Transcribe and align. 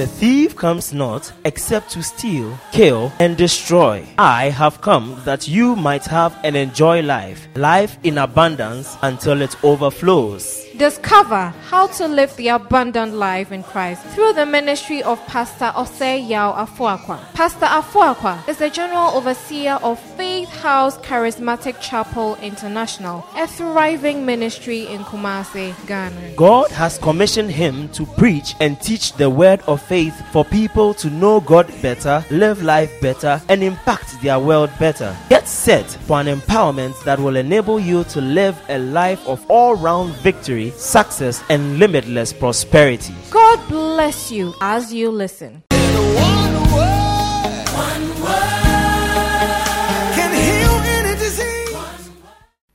The 0.00 0.06
thief 0.06 0.56
comes 0.56 0.94
not 0.94 1.30
except 1.44 1.90
to 1.90 2.02
steal, 2.02 2.58
kill, 2.72 3.12
and 3.18 3.36
destroy. 3.36 4.02
I 4.16 4.48
have 4.48 4.80
come 4.80 5.20
that 5.26 5.46
you 5.46 5.76
might 5.76 6.06
have 6.06 6.34
and 6.42 6.56
enjoy 6.56 7.02
life, 7.02 7.46
life 7.54 7.98
in 8.02 8.16
abundance 8.16 8.96
until 9.02 9.42
it 9.42 9.62
overflows. 9.62 10.69
Discover 10.80 11.52
how 11.68 11.88
to 11.88 12.08
live 12.08 12.34
the 12.36 12.48
abundant 12.48 13.12
life 13.12 13.52
in 13.52 13.62
Christ 13.62 14.02
through 14.14 14.32
the 14.32 14.46
ministry 14.46 15.02
of 15.02 15.20
Pastor 15.26 15.72
Osei 15.76 16.26
Yao 16.26 16.54
Afuakwa. 16.54 17.18
Pastor 17.34 17.66
Afuakwa 17.66 18.48
is 18.48 18.56
the 18.56 18.70
General 18.70 19.10
Overseer 19.10 19.78
of 19.82 20.00
Faith 20.16 20.48
House 20.48 20.96
Charismatic 21.00 21.78
Chapel 21.82 22.36
International, 22.36 23.26
a 23.36 23.46
thriving 23.46 24.24
ministry 24.24 24.86
in 24.86 25.02
Kumasi, 25.02 25.74
Ghana. 25.86 26.32
God 26.34 26.70
has 26.70 26.96
commissioned 26.96 27.50
him 27.50 27.90
to 27.90 28.06
preach 28.06 28.54
and 28.58 28.80
teach 28.80 29.12
the 29.12 29.28
word 29.28 29.60
of 29.66 29.82
faith 29.82 30.18
for 30.32 30.46
people 30.46 30.94
to 30.94 31.10
know 31.10 31.40
God 31.40 31.70
better, 31.82 32.24
live 32.30 32.62
life 32.62 32.90
better, 33.02 33.38
and 33.50 33.62
impact 33.62 34.18
their 34.22 34.38
world 34.38 34.70
better. 34.78 35.14
Get 35.28 35.46
set 35.46 35.84
for 35.84 36.22
an 36.22 36.26
empowerment 36.26 37.04
that 37.04 37.18
will 37.18 37.36
enable 37.36 37.78
you 37.78 38.04
to 38.04 38.22
live 38.22 38.58
a 38.70 38.78
life 38.78 39.28
of 39.28 39.44
all 39.50 39.74
round 39.76 40.14
victory 40.22 40.69
success, 40.78 41.42
and 41.48 41.78
limitless 41.78 42.32
prosperity. 42.32 43.14
God 43.30 43.68
bless 43.68 44.30
you 44.30 44.54
as 44.60 44.92
you 44.92 45.10
listen. 45.10 45.62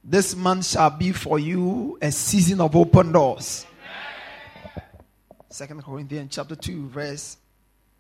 This 0.07 0.35
month 0.35 0.66
shall 0.66 0.91
be 0.91 1.11
for 1.11 1.39
you 1.39 1.97
a 2.01 2.11
season 2.11 2.61
of 2.61 2.75
open 2.75 3.11
doors. 3.11 3.66
Second 5.49 5.83
Corinthians 5.83 6.33
chapter 6.33 6.55
2, 6.55 6.89
verse 6.89 7.38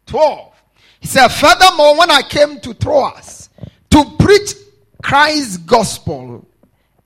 12. 0.05 0.53
He 0.99 1.07
said, 1.07 1.27
Furthermore, 1.27 1.97
when 1.97 2.11
I 2.11 2.21
came 2.21 2.59
to 2.61 2.73
Troas 2.73 3.49
to 3.89 4.05
preach 4.19 4.53
Christ's 5.01 5.57
gospel, 5.57 6.47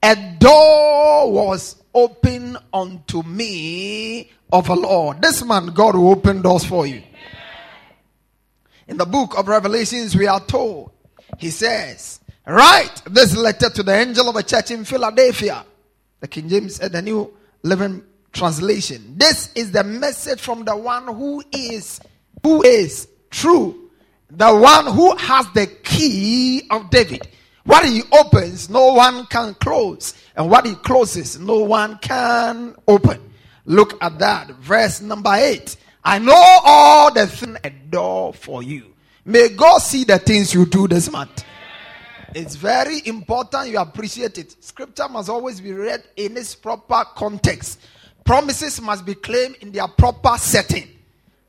a 0.02 0.16
door 0.40 1.32
was 1.32 1.76
open 1.94 2.58
unto 2.74 3.24
me 3.24 4.30
of 4.52 4.70
a 4.70 4.76
Lord. 4.76 5.22
This 5.22 5.44
man, 5.44 5.68
God 5.68 5.96
will 5.96 6.10
open 6.10 6.42
doors 6.42 6.64
for 6.64 6.86
you. 6.86 7.04
In 8.88 8.98
the 8.98 9.06
book 9.06 9.38
of 9.38 9.48
Revelations, 9.48 10.16
we 10.16 10.28
are 10.28 10.40
told, 10.40 10.92
he 11.38 11.50
says, 11.50 12.20
Write 12.46 13.04
this 13.06 13.36
letter 13.38 13.70
to 13.70 13.84
the 13.84 13.94
angel 13.94 14.28
of 14.28 14.36
a 14.36 14.42
church 14.42 14.72
in 14.72 14.84
Philadelphia. 14.84 15.64
The 16.20 16.28
King 16.28 16.50
James 16.50 16.76
said, 16.76 16.92
the 16.92 17.02
New 17.02 17.32
Living 17.62 18.04
Translation. 18.34 19.14
This 19.18 19.54
is 19.54 19.72
the 19.72 19.84
message 19.84 20.40
from 20.40 20.66
the 20.66 20.76
one 20.76 21.08
who 21.08 21.44
is, 21.52 22.00
who 22.42 22.64
is 22.64 23.08
true, 23.30 23.92
the 24.32 24.52
one 24.56 24.88
who 24.88 25.16
has 25.16 25.46
the 25.54 25.68
key 25.68 26.64
of 26.72 26.90
David. 26.90 27.28
What 27.70 27.86
he 27.86 28.02
opens, 28.12 28.68
no 28.68 28.94
one 28.94 29.28
can 29.28 29.54
close. 29.54 30.16
And 30.36 30.50
what 30.50 30.66
he 30.66 30.74
closes, 30.74 31.38
no 31.38 31.60
one 31.60 32.00
can 32.00 32.76
open. 32.88 33.22
Look 33.66 34.04
at 34.04 34.18
that. 34.18 34.50
Verse 34.56 35.02
number 35.02 35.36
eight. 35.36 35.78
I 36.04 36.18
know 36.18 36.34
all 36.34 37.14
the 37.14 37.28
things 37.28 37.60
a 37.64 37.70
door 37.70 38.34
for 38.34 38.64
you. 38.64 38.96
May 39.24 39.50
God 39.50 39.84
see 39.84 40.04
the 40.04 40.18
things 40.18 40.52
you 40.52 40.66
do 40.66 40.88
this 40.88 41.12
month. 41.12 41.44
It's 42.34 42.56
very 42.56 43.06
important 43.06 43.70
you 43.70 43.78
appreciate 43.78 44.40
it. 44.40 44.64
Scripture 44.64 45.08
must 45.08 45.30
always 45.30 45.62
be 45.62 45.72
read 45.72 46.04
in 46.16 46.38
its 46.38 46.56
proper 46.56 47.06
context. 47.14 47.82
Promises 48.26 48.82
must 48.82 49.06
be 49.06 49.14
claimed 49.14 49.58
in 49.62 49.72
their 49.72 49.88
proper 49.88 50.40
setting. 50.40 50.88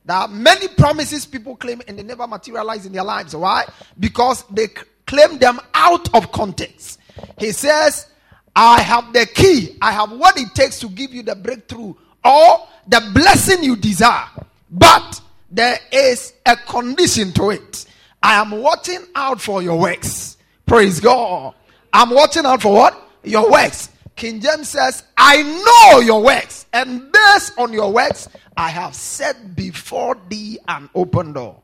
There 0.05 0.17
are 0.19 0.29
many 0.29 0.69
promises 0.69 1.25
people 1.25 1.57
claim 1.57 1.81
and 1.89 1.99
they 1.99 2.03
never 2.03 2.27
materialize 2.27 2.85
in 2.85 2.93
their 2.93 3.05
lives. 3.05 3.35
Why? 3.35 3.65
Because 3.99 4.45
they 4.51 4.69
claim 5.11 5.39
them 5.39 5.59
out 5.75 6.15
of 6.15 6.31
context. 6.31 7.01
He 7.37 7.51
says, 7.51 8.07
I 8.55 8.81
have 8.81 9.13
the 9.13 9.27
key. 9.27 9.77
I 9.83 9.91
have 9.91 10.13
what 10.13 10.39
it 10.39 10.55
takes 10.55 10.79
to 10.81 10.89
give 10.89 11.13
you 11.13 11.25
the 11.25 11.35
breakthrough 11.35 11.95
or 12.25 12.69
the 12.87 13.11
blessing 13.13 13.65
you 13.65 13.75
desire. 13.75 14.29
But 14.71 15.21
there 15.51 15.79
is 15.91 16.33
a 16.47 16.57
condition 16.57 17.33
to 17.33 17.51
it. 17.51 17.87
I 18.23 18.41
am 18.41 18.53
watching 18.53 19.05
out 19.17 19.41
for 19.41 19.63
your 19.63 19.81
works. 19.81 20.37
Praise 20.65 21.01
God. 21.01 21.55
I'm 21.93 22.11
watching 22.11 22.47
out 22.47 22.63
for 22.63 22.73
what? 22.73 23.11
Your 23.25 23.51
works. 23.51 23.89
King 24.15 24.41
James 24.41 24.69
says, 24.69 25.03
I 25.17 25.43
know 25.43 26.01
your 26.01 26.23
works, 26.23 26.67
and 26.73 27.11
based 27.11 27.59
on 27.59 27.73
your 27.73 27.91
works, 27.91 28.29
I 28.57 28.69
have 28.69 28.95
set 28.95 29.57
before 29.57 30.17
thee 30.29 30.59
an 30.69 30.89
open 30.95 31.33
door. 31.33 31.63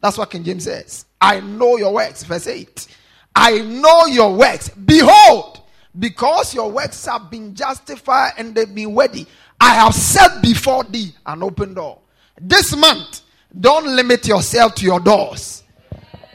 That's 0.00 0.16
what 0.16 0.30
King 0.30 0.44
James 0.44 0.64
says. 0.64 1.04
I 1.20 1.40
know 1.40 1.76
your 1.76 1.92
works. 1.92 2.24
Verse 2.24 2.46
8. 2.46 2.86
I 3.34 3.60
know 3.60 4.06
your 4.06 4.34
works. 4.34 4.68
Behold, 4.70 5.60
because 5.98 6.54
your 6.54 6.70
works 6.70 7.04
have 7.06 7.30
been 7.30 7.54
justified 7.54 8.32
and 8.36 8.54
they've 8.54 8.74
been 8.74 8.94
worthy, 8.94 9.26
I 9.60 9.74
have 9.74 9.94
set 9.94 10.42
before 10.42 10.84
thee 10.84 11.14
an 11.26 11.42
open 11.42 11.74
door. 11.74 11.98
This 12.40 12.76
month, 12.76 13.22
don't 13.58 13.86
limit 13.86 14.26
yourself 14.26 14.74
to 14.76 14.84
your 14.84 15.00
doors. 15.00 15.64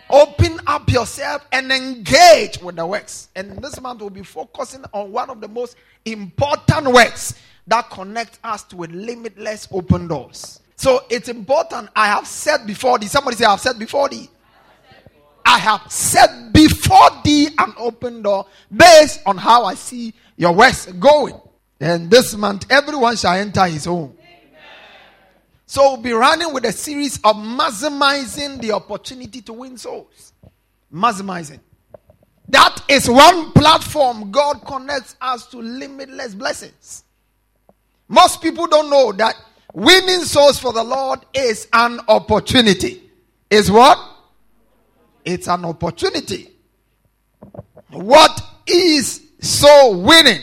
Open 0.10 0.60
up 0.68 0.90
yourself 0.90 1.46
and 1.52 1.72
engage 1.72 2.60
with 2.60 2.76
the 2.76 2.86
works. 2.86 3.30
And 3.36 3.62
this 3.64 3.80
month 3.82 4.02
we'll 4.02 4.10
be 4.10 4.24
focusing 4.24 4.84
on 4.94 5.12
one 5.12 5.30
of 5.30 5.42
the 5.42 5.48
most 5.48 5.76
important 6.06 6.88
works 6.88 7.36
that 7.68 7.90
connect 7.90 8.40
us 8.44 8.64
to 8.66 8.84
a 8.84 8.88
limitless 8.88 9.68
open 9.72 10.08
doors. 10.08 10.60
So 10.76 11.06
it's 11.10 11.30
important. 11.30 11.90
I 11.96 12.08
have 12.08 12.28
said 12.28 12.68
before 12.68 13.00
thee. 13.00 13.08
Somebody 13.08 13.38
say, 13.38 13.46
I 13.46 13.52
have 13.52 13.62
said 13.62 13.80
before 13.80 14.10
thee. 14.10 14.30
I 15.46 15.60
have 15.60 15.92
set 15.92 16.54
before 16.54 17.10
thee 17.24 17.50
an 17.58 17.74
open 17.78 18.22
door 18.22 18.46
based 18.76 19.22
on 19.26 19.38
how 19.38 19.66
I 19.66 19.76
see 19.76 20.14
your 20.38 20.54
works 20.54 20.86
going. 20.86 21.40
And 21.80 22.10
this 22.10 22.36
month, 22.36 22.66
everyone 22.70 23.16
shall 23.16 23.34
enter 23.34 23.66
his 23.66 23.86
home. 23.86 24.18
So 25.66 25.94
we'll 25.94 26.02
be 26.02 26.12
running 26.12 26.54
with 26.54 26.66
a 26.66 26.72
series 26.72 27.18
of 27.24 27.36
maximizing 27.36 28.62
the 28.62 28.74
opportunity 28.74 29.42
to 29.42 29.54
win 29.54 29.78
souls. 29.78 30.34
Maximizing. 30.94 31.60
That 32.50 32.84
is 32.88 33.10
one 33.10 33.52
platform 33.54 34.32
God 34.32 34.66
connects 34.66 35.16
us 35.20 35.48
to 35.48 35.58
limitless 35.58 36.36
blessings. 36.36 37.04
Most 38.08 38.42
people 38.42 38.68
don't 38.68 38.90
know 38.90 39.12
that 39.14 39.36
winning 39.74 40.22
souls 40.22 40.60
for 40.60 40.72
the 40.72 40.84
Lord 40.84 41.22
is 41.34 41.68
an 41.74 42.00
opportunity. 42.08 43.10
Is 43.50 43.72
what? 43.72 43.98
It's 45.26 45.48
an 45.48 45.66
opportunity. 45.66 46.50
What 47.90 48.42
is 48.68 49.22
soul 49.40 50.02
winning? 50.02 50.42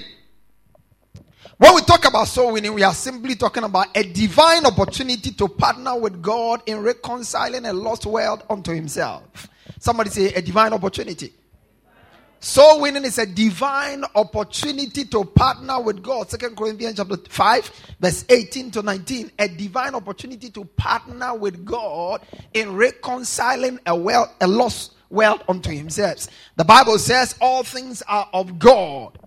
When 1.59 1.75
we 1.75 1.83
talk 1.83 2.07
about 2.07 2.27
soul 2.29 2.53
winning, 2.53 2.73
we 2.73 2.83
are 2.83 2.95
simply 2.95 3.35
talking 3.35 3.65
about 3.65 3.89
a 3.95 4.03
divine 4.03 4.65
opportunity 4.65 5.33
to 5.33 5.49
partner 5.49 5.99
with 5.99 6.23
God 6.23 6.63
in 6.67 6.79
reconciling 6.83 7.67
a 7.67 7.73
lost 7.73 8.07
world 8.07 8.45
unto 8.49 8.73
Himself. 8.73 9.49
Somebody 9.79 10.11
say 10.11 10.33
a 10.33 10.41
divine 10.41 10.73
opportunity. 10.73 11.35
Soul 12.43 12.81
winning 12.81 13.05
is 13.05 13.19
a 13.19 13.27
divine 13.27 14.03
opportunity 14.15 15.05
to 15.05 15.25
partner 15.25 15.78
with 15.78 16.03
God. 16.03 16.31
Second 16.31 16.56
Corinthians 16.56 16.97
chapter 16.97 17.19
5, 17.29 17.70
verse 18.00 18.25
18 18.31 18.70
to 18.70 18.82
19. 18.82 19.31
A 19.38 19.47
divine 19.47 19.94
opportunity 19.94 20.49
to 20.50 20.64
partner 20.64 21.35
with 21.35 21.67
God 21.67 22.23
in 22.55 22.75
reconciling 22.76 23.79
a 23.85 23.94
world, 23.94 24.29
a 24.41 24.47
lost 24.47 24.94
world 25.11 25.44
unto 25.50 25.70
himself. 25.70 26.29
The 26.56 26.64
Bible 26.64 26.99
says 26.99 27.35
all 27.43 27.62
things 27.62 28.03
are 28.09 28.26
of 28.32 28.59
God, 28.59 29.19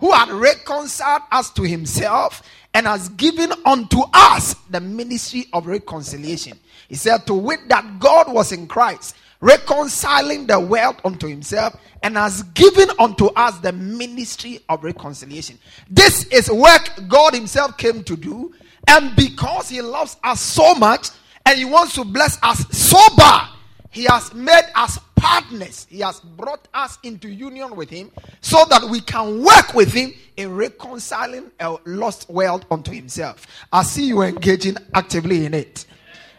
who 0.00 0.10
had 0.10 0.28
reconciled 0.28 1.22
us 1.30 1.50
to 1.50 1.62
himself 1.62 2.42
and 2.74 2.88
has 2.88 3.08
given 3.10 3.52
unto 3.64 4.00
us 4.12 4.54
the 4.68 4.80
ministry 4.80 5.46
of 5.52 5.68
reconciliation. 5.68 6.58
He 6.88 6.96
said, 6.96 7.24
To 7.28 7.34
wit, 7.34 7.68
that 7.68 8.00
God 8.00 8.32
was 8.32 8.50
in 8.50 8.66
Christ 8.66 9.14
reconciling 9.40 10.46
the 10.46 10.58
world 10.58 10.96
unto 11.04 11.26
himself 11.26 11.76
and 12.02 12.16
has 12.16 12.42
given 12.54 12.88
unto 12.98 13.26
us 13.28 13.58
the 13.58 13.72
ministry 13.72 14.60
of 14.68 14.82
reconciliation. 14.84 15.58
This 15.90 16.24
is 16.26 16.50
work 16.50 16.90
God 17.08 17.34
himself 17.34 17.76
came 17.76 18.02
to 18.04 18.16
do. 18.16 18.52
And 18.86 19.14
because 19.16 19.68
he 19.68 19.82
loves 19.82 20.16
us 20.24 20.40
so 20.40 20.74
much 20.74 21.10
and 21.46 21.58
he 21.58 21.64
wants 21.64 21.94
to 21.94 22.04
bless 22.04 22.38
us 22.42 22.64
so 22.76 22.98
bad 23.16 23.48
he 23.90 24.04
has 24.04 24.32
made 24.34 24.64
us 24.74 24.98
partners. 25.16 25.86
He 25.90 26.00
has 26.00 26.20
brought 26.20 26.68
us 26.74 26.98
into 27.02 27.28
union 27.28 27.74
with 27.74 27.90
him 27.90 28.10
so 28.40 28.64
that 28.70 28.84
we 28.84 29.00
can 29.00 29.42
work 29.42 29.74
with 29.74 29.92
him 29.92 30.12
in 30.36 30.54
reconciling 30.54 31.50
a 31.58 31.76
lost 31.84 32.28
world 32.28 32.66
unto 32.70 32.92
himself. 32.92 33.46
I 33.72 33.82
see 33.82 34.06
you 34.06 34.22
engaging 34.22 34.76
actively 34.94 35.46
in 35.46 35.54
it. 35.54 35.86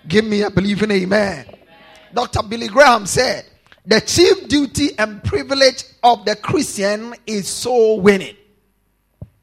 Give 0.08 0.24
me 0.24 0.44
a 0.44 0.50
believing 0.50 0.92
amen 0.92 1.59
Dr. 2.14 2.44
Billy 2.44 2.68
Graham 2.68 3.06
said, 3.06 3.46
the 3.86 4.02
chief 4.02 4.48
duty 4.48 4.98
and 5.00 5.24
privilege 5.24 5.84
of 6.04 6.26
the 6.26 6.36
Christian 6.36 7.16
is 7.26 7.48
soul 7.48 8.02
winning. 8.02 8.36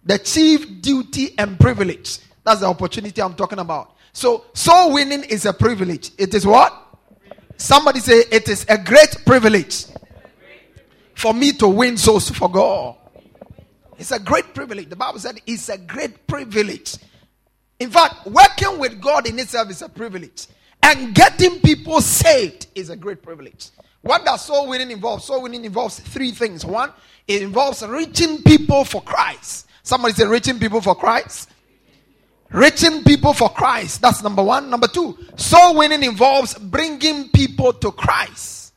The 0.05 0.19
chief 0.19 0.83
duty 0.83 1.35
and 1.37 1.59
privilege. 1.59 2.19
That's 2.45 2.61
the 2.61 2.67
opportunity 2.67 3.21
I'm 3.21 3.35
talking 3.35 3.59
about. 3.59 3.97
So, 4.13 4.45
soul 4.55 4.93
winning 4.93 5.25
is 5.25 5.47
a 5.47 5.53
privilege. 5.53 6.13
It 6.17 6.33
is 6.33 6.47
what? 6.47 6.73
Somebody 7.57 8.01
say, 8.01 8.23
it 8.31 8.49
is 8.49 8.65
a 8.69 8.79
great 8.79 9.17
privilege 9.27 9.87
for 11.15 11.35
me 11.35 11.53
to 11.55 11.67
win 11.67 11.97
souls 11.97 12.31
for 12.31 12.51
God. 12.51 12.97
It's 13.99 14.12
a 14.12 14.21
great 14.21 14.55
privilege. 14.55 14.89
The 14.89 14.97
Bible 14.97 15.19
said 15.19 15.41
it's 15.47 15.69
a 15.71 15.79
great 15.79 16.27
privilege. 16.27 16.99
In 17.79 17.91
fact, 17.91 18.27
working 18.27 18.79
with 18.79 19.01
God 19.01 19.27
in 19.27 19.39
itself 19.39 19.71
is 19.71 19.83
a 19.83 19.89
privilege. 19.89 20.47
And 20.87 21.17
getting 21.17 21.59
people 21.62 22.00
saved 22.00 22.69
is 22.77 22.91
a 22.91 22.97
great 22.97 23.21
privilege. 23.21 23.71
What 24.03 24.25
does 24.25 24.44
soul 24.44 24.69
winning 24.69 24.93
involve? 24.93 25.21
Soul 25.21 25.43
winning 25.43 25.65
involves 25.65 25.99
three 25.99 26.31
things. 26.31 26.65
One, 26.65 26.93
it 27.27 27.43
involves 27.43 27.85
reaching 27.85 28.41
people 28.44 28.85
for 28.85 29.03
Christ. 29.03 29.67
Somebody 29.83 30.15
say, 30.15 30.27
reaching 30.27 30.61
people 30.61 30.81
for 30.81 30.94
Christ. 30.94 31.50
Reaching 32.53 33.03
people 33.03 33.33
for 33.33 33.49
Christ. 33.49 34.00
That's 34.00 34.23
number 34.23 34.44
one. 34.44 34.71
Number 34.71 34.87
two, 34.87 35.19
soul 35.35 35.75
winning 35.75 36.05
involves 36.05 36.55
bringing 36.55 37.31
people 37.31 37.73
to 37.73 37.91
Christ. 37.91 38.73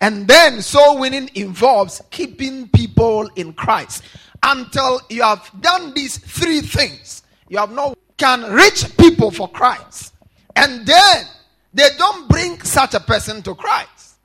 And 0.00 0.26
then 0.26 0.62
soul 0.62 0.98
winning 0.98 1.28
involves 1.34 2.00
keeping 2.10 2.68
people 2.70 3.28
in 3.36 3.52
Christ. 3.52 4.02
Until 4.42 5.02
you 5.10 5.20
have 5.20 5.50
done 5.60 5.92
these 5.92 6.16
three 6.16 6.62
things, 6.62 7.22
you 7.50 7.58
have 7.58 7.70
no 7.70 7.94
can 8.16 8.50
reach 8.50 8.96
people 8.96 9.30
for 9.30 9.46
Christ. 9.50 10.14
And 10.56 10.86
then 10.86 11.26
they 11.72 11.88
don't 11.96 12.28
bring 12.28 12.60
such 12.62 12.94
a 12.94 13.00
person 13.00 13.42
to 13.42 13.54
Christ. 13.54 14.16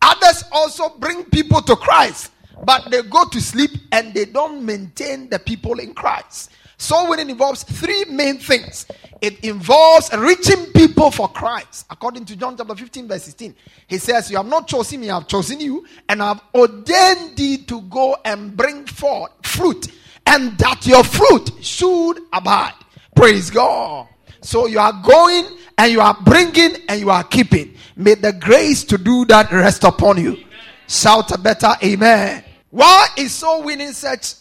Others 0.00 0.44
also 0.52 0.88
bring 0.98 1.24
people 1.24 1.62
to 1.62 1.76
Christ, 1.76 2.32
but 2.64 2.90
they 2.90 3.02
go 3.02 3.24
to 3.28 3.40
sleep 3.40 3.70
and 3.92 4.12
they 4.12 4.24
don't 4.24 4.64
maintain 4.64 5.28
the 5.28 5.38
people 5.38 5.78
in 5.78 5.94
Christ. 5.94 6.50
So 6.76 7.08
when 7.08 7.20
it 7.20 7.30
involves 7.30 7.62
three 7.62 8.04
main 8.06 8.38
things, 8.38 8.86
it 9.20 9.44
involves 9.44 10.12
reaching 10.12 10.66
people 10.72 11.12
for 11.12 11.28
Christ. 11.28 11.86
According 11.88 12.24
to 12.24 12.36
John 12.36 12.56
chapter 12.56 12.74
15, 12.74 13.06
verse 13.06 13.22
16, 13.22 13.54
he 13.86 13.98
says, 13.98 14.28
You 14.32 14.38
have 14.38 14.46
not 14.46 14.66
chosen 14.66 15.00
me, 15.00 15.08
I 15.08 15.14
have 15.14 15.28
chosen 15.28 15.60
you, 15.60 15.86
and 16.08 16.20
I 16.20 16.28
have 16.28 16.42
ordained 16.52 17.36
thee 17.36 17.58
to 17.68 17.82
go 17.82 18.16
and 18.24 18.56
bring 18.56 18.84
forth 18.86 19.30
fruit, 19.44 19.86
and 20.26 20.58
that 20.58 20.84
your 20.84 21.04
fruit 21.04 21.52
should 21.60 22.18
abide. 22.32 22.74
Praise 23.14 23.48
God. 23.48 24.08
So 24.40 24.66
you 24.66 24.80
are 24.80 25.00
going 25.04 25.46
and 25.82 25.90
you 25.90 26.00
are 26.00 26.16
bringing 26.22 26.76
and 26.88 27.00
you 27.00 27.10
are 27.10 27.24
keeping. 27.24 27.74
May 27.96 28.14
the 28.14 28.32
grace 28.32 28.84
to 28.84 28.96
do 28.96 29.24
that 29.24 29.50
rest 29.50 29.82
upon 29.82 30.16
you. 30.22 30.34
Amen. 30.34 30.46
Shout 30.86 31.32
a 31.32 31.38
better 31.38 31.72
amen. 31.82 32.44
Why 32.70 33.08
is 33.18 33.34
so 33.34 33.62
winning 33.64 33.90
such 33.92 34.34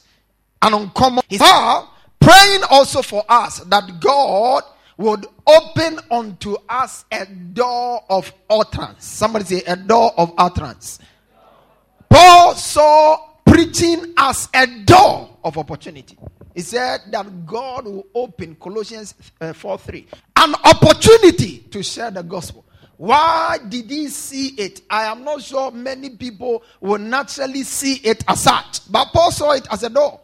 an 0.61 0.75
uncommon? 0.75 1.23
How 1.39 1.89
praying 2.19 2.61
also 2.69 3.01
for 3.01 3.23
us 3.27 3.57
that 3.57 3.99
God 3.99 4.63
would 4.97 5.25
open 5.47 5.97
unto 6.11 6.57
us 6.69 7.05
a 7.11 7.25
door 7.25 8.03
of 8.07 8.31
utterance. 8.47 9.03
Somebody 9.03 9.45
say 9.45 9.63
a 9.65 9.75
door 9.75 10.13
of 10.19 10.31
utterance. 10.38 10.99
Paul 12.07 12.53
saw 12.53 13.17
preaching 13.47 14.13
as 14.15 14.47
a 14.53 14.67
door 14.85 15.38
of 15.43 15.57
opportunity. 15.57 16.19
He 16.53 16.62
said 16.62 17.01
that 17.12 17.45
God 17.45 17.86
will 17.86 18.07
open 18.13 18.56
Colossians 18.56 19.13
uh, 19.39 19.53
4 19.53 19.77
3 19.77 20.07
an 20.38 20.56
opportunity 20.63 21.59
to 21.69 21.83
share 21.83 22.12
the 22.12 22.24
gospel. 22.24 22.65
Why 22.98 23.57
did 23.68 23.89
he 23.89 24.07
see 24.09 24.50
it? 24.50 24.81
I 24.89 25.06
am 25.06 25.24
not 25.24 25.42
sure 25.42 25.71
many 25.71 26.12
people 26.12 26.63
will 26.80 27.00
naturally 27.00 27.63
see 27.63 27.95
it 27.95 28.24
as 28.27 28.42
such, 28.42 28.92
but 28.92 29.06
Paul 29.13 29.31
saw 29.31 29.51
it 29.53 29.68
as 29.71 29.83
a 29.83 29.89
door. 29.89 30.19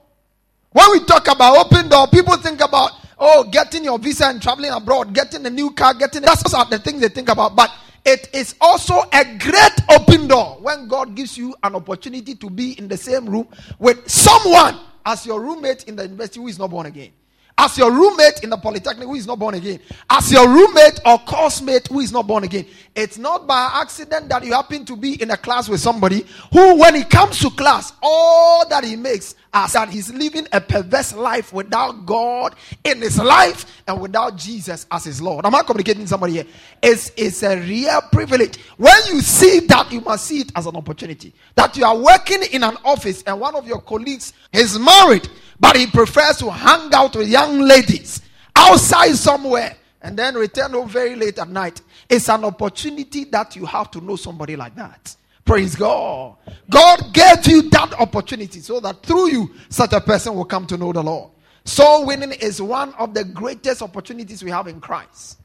When 0.72 0.92
we 0.92 1.04
talk 1.06 1.28
about 1.28 1.58
open 1.58 1.90
door, 1.90 2.08
people 2.08 2.38
think 2.38 2.62
about 2.62 2.92
oh, 3.20 3.44
getting 3.46 3.84
your 3.84 4.00
visa 4.00 4.26
and 4.26 4.42
traveling 4.42 4.72
abroad, 4.72 5.14
getting 5.14 5.46
a 5.46 5.50
new 5.50 5.72
car, 5.72 5.94
getting 5.94 6.22
that's 6.22 6.44
the 6.44 6.80
things 6.84 7.02
they 7.02 7.10
think 7.10 7.30
about. 7.30 7.56
But 7.56 7.72
it 8.06 8.30
is 8.34 8.56
also 8.62 9.02
a 9.12 9.26
great 9.38 9.82
open 9.90 10.28
door 10.28 10.58
when 10.62 10.88
God 10.88 11.16
gives 11.16 11.38
you 11.38 11.56
an 11.64 11.76
opportunity 11.76 12.36
to 12.36 12.50
be 12.50 12.78
in 12.78 12.88
the 12.88 12.98
same 12.98 13.26
room 13.26 13.48
with 13.80 14.08
someone 14.10 14.80
as 15.08 15.26
your 15.26 15.40
roommate 15.40 15.86
in 15.86 15.96
the 15.96 16.04
university 16.04 16.40
who 16.42 16.48
is 16.48 16.60
not 16.60 16.70
born 16.70 16.86
again 16.86 17.12
as 17.58 17.78
your 17.78 17.92
roommate 17.92 18.44
in 18.44 18.50
the 18.52 18.58
polytechnic 18.58 19.08
who 19.08 19.16
is 19.16 19.26
not 19.26 19.40
born 19.40 19.56
again, 19.56 19.80
as 20.10 20.32
your 20.32 20.48
roommate 20.48 21.00
or 21.06 21.18
course 21.20 21.62
mate 21.62 21.88
who 21.88 22.00
is 22.00 22.12
not 22.12 22.28
born 22.28 22.44
again. 22.44 22.66
It's 22.96 23.18
not 23.18 23.48
by 23.48 23.70
accident 23.74 24.30
that 24.30 24.44
you 24.44 24.54
happen 24.54 24.86
to 24.86 24.96
be 24.96 25.22
in 25.22 25.32
a 25.32 25.38
class 25.38 25.68
with 25.68 25.80
somebody 25.80 26.26
who, 26.52 26.80
when 26.80 26.96
he 26.96 27.04
comes 27.04 27.40
to 27.40 27.50
class, 27.50 27.94
all 28.02 28.68
that 28.70 28.84
he 28.84 28.96
makes 28.96 29.36
is 29.66 29.74
that 29.74 29.90
he's 29.90 30.14
living 30.14 30.48
a 30.52 30.62
perverse 30.62 31.16
life 31.16 31.52
without 31.52 32.06
God 32.06 32.56
in 32.84 33.02
his 33.02 33.18
life 33.18 33.82
and 33.88 34.00
without 34.00 34.38
Jesus 34.38 34.86
as 34.92 35.06
his 35.06 35.22
Lord. 35.22 35.46
Am 35.46 35.56
I 35.56 35.64
communicating 35.64 36.06
somebody 36.06 36.34
here? 36.34 36.46
It's, 36.82 37.12
it's 37.18 37.42
a 37.44 37.60
real 37.60 38.02
privilege. 38.12 38.58
When 38.78 38.98
you 39.08 39.22
see 39.22 39.62
that, 39.62 39.92
you 39.92 40.02
must 40.02 40.26
see 40.26 40.42
it 40.42 40.52
as 40.56 40.66
an 40.66 40.76
opportunity. 40.76 41.34
That 41.56 41.76
you 41.76 41.86
are 41.86 41.98
working 41.98 42.44
in 42.52 42.64
an 42.64 42.78
office 42.86 43.24
and 43.24 43.40
one 43.40 43.56
of 43.56 43.68
your 43.68 43.82
colleagues 43.82 44.34
is 44.54 44.78
married 44.78 45.28
but 45.60 45.76
he 45.76 45.88
prefers 45.88 46.38
to 46.38 46.52
hang 46.52 46.94
out 46.94 47.16
with 47.16 47.28
young 47.28 47.60
ladies 47.60 48.22
outside 48.56 49.14
somewhere 49.14 49.76
and 50.02 50.18
then 50.18 50.36
return 50.36 50.72
home 50.72 50.90
very 50.90 51.16
late 51.16 51.40
at 51.40 51.50
night. 51.50 51.82
It's 52.10 52.30
an 52.30 52.46
opportunity 52.46 53.26
that 53.26 53.56
you 53.56 53.66
have 53.66 53.92
to 53.92 54.02
know 54.02 54.16
somebody 54.16 54.56
like 54.56 54.76
that. 54.76 55.16
Praise 55.44 55.76
God. 55.76 56.36
God 56.70 57.14
gave 57.14 57.48
you 57.48 57.70
that 57.70 57.94
opportunity 58.00 58.60
so 58.60 58.80
that 58.82 59.02
through 59.04 59.32
you, 59.32 59.56
such 59.70 59.94
a 59.94 60.02
person 60.02 60.36
will 60.36 60.46
come 60.46 60.68
to 60.68 60.78
know 60.78 60.92
the 60.92 61.02
Lord. 61.02 61.32
Soul 61.64 62.06
winning 62.06 62.34
is 62.34 62.62
one 62.62 62.94
of 62.94 63.14
the 63.14 63.24
greatest 63.24 63.82
opportunities 63.82 64.44
we 64.44 64.52
have 64.52 64.68
in 64.68 64.80
Christ. 64.80 65.40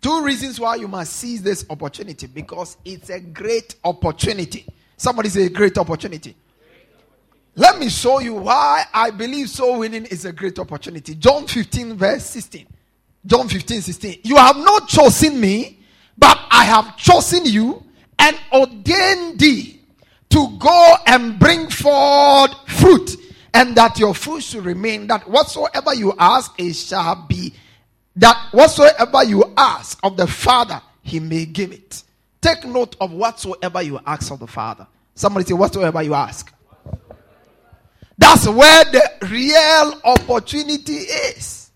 Two 0.00 0.24
reasons 0.24 0.58
why 0.58 0.74
you 0.76 0.88
must 0.88 1.12
seize 1.12 1.42
this 1.42 1.64
opportunity 1.70 2.26
because 2.26 2.76
it's 2.84 3.08
a 3.08 3.20
great 3.20 3.76
opportunity. 3.84 4.66
Somebody 4.96 5.28
say 5.28 5.46
a 5.46 5.50
great 5.50 5.78
opportunity. 5.78 6.34
Let 7.54 7.78
me 7.78 7.90
show 7.90 8.20
you 8.20 8.34
why 8.34 8.84
I 8.94 9.10
believe 9.10 9.50
soul 9.50 9.80
winning 9.80 10.06
is 10.06 10.24
a 10.24 10.32
great 10.32 10.58
opportunity. 10.58 11.14
John 11.14 11.46
15, 11.46 11.94
verse 11.96 12.24
16. 12.24 12.66
John 13.26 13.48
15, 13.48 13.82
16. 13.82 14.20
You 14.24 14.36
have 14.36 14.56
not 14.56 14.88
chosen 14.88 15.38
me, 15.38 15.78
but 16.16 16.38
I 16.50 16.64
have 16.64 16.96
chosen 16.96 17.44
you 17.44 17.82
and 18.18 18.36
ordained 18.52 19.38
thee 19.38 19.80
to 20.30 20.56
go 20.58 20.94
and 21.06 21.38
bring 21.38 21.68
forth 21.68 22.54
fruit, 22.68 23.16
and 23.52 23.76
that 23.76 23.98
your 23.98 24.14
fruit 24.14 24.42
should 24.42 24.64
remain. 24.64 25.06
That 25.06 25.28
whatsoever 25.28 25.94
you 25.94 26.14
ask, 26.18 26.52
it 26.58 26.72
shall 26.72 27.26
be. 27.28 27.52
That 28.16 28.48
whatsoever 28.52 29.24
you 29.24 29.52
ask 29.56 29.98
of 30.02 30.16
the 30.16 30.26
Father, 30.26 30.80
he 31.02 31.20
may 31.20 31.44
give 31.44 31.72
it. 31.72 32.02
Take 32.40 32.64
note 32.64 32.96
of 33.00 33.12
whatsoever 33.12 33.82
you 33.82 34.00
ask 34.06 34.32
of 34.32 34.40
the 34.40 34.46
Father. 34.46 34.86
Somebody 35.14 35.46
say, 35.46 35.54
whatsoever 35.54 36.02
you 36.02 36.14
ask. 36.14 36.51
That's 38.22 38.46
where 38.48 38.84
the 38.84 39.02
real 39.28 40.00
opportunity 40.04 40.92
is. 40.94 41.72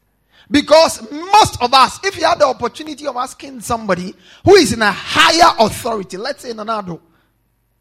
Because 0.49 1.03
most 1.11 1.61
of 1.61 1.75
us, 1.75 1.99
if 2.05 2.17
you 2.17 2.25
have 2.25 2.39
the 2.39 2.47
opportunity 2.47 3.05
of 3.05 3.17
asking 3.17 3.63
somebody 3.63 4.15
who 4.45 4.55
is 4.55 4.73
in 4.73 4.81
a 4.81 4.93
higher 4.93 5.57
authority, 5.59 6.17
let's 6.17 6.43
say 6.45 6.53
Nana 6.53 6.85
Addo, 6.85 7.01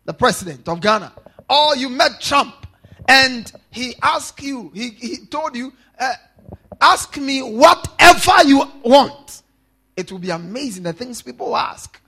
the 0.06 0.16
president 0.16 0.68
of 0.68 0.82
Ghana, 0.82 1.14
or 1.48 1.76
you 1.76 1.90
met 1.90 2.20
Trump 2.20 2.66
and 3.08 3.54
he 3.70 3.94
asked 4.02 4.42
you, 4.42 4.72
he, 4.74 4.90
he 4.90 5.18
told 5.28 5.56
you, 5.56 5.72
uh, 6.00 6.14
ask 6.82 7.16
me 7.18 7.44
whatever 7.44 8.48
you 8.48 8.64
want. 8.84 9.44
It 9.96 10.12
will 10.12 10.18
be 10.18 10.32
amazing 10.32 10.82
the 10.82 10.94
things 10.94 11.22
people 11.22 11.56
ask. 11.56 12.02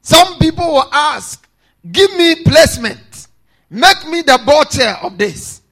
Some 0.00 0.38
people 0.38 0.74
will 0.74 0.88
ask, 0.92 1.44
give 1.90 2.14
me 2.16 2.44
placement. 2.44 3.26
Make 3.70 4.08
me 4.08 4.22
the 4.22 4.40
board 4.44 4.68
chair 4.70 4.96
of 5.02 5.16
this. 5.16 5.62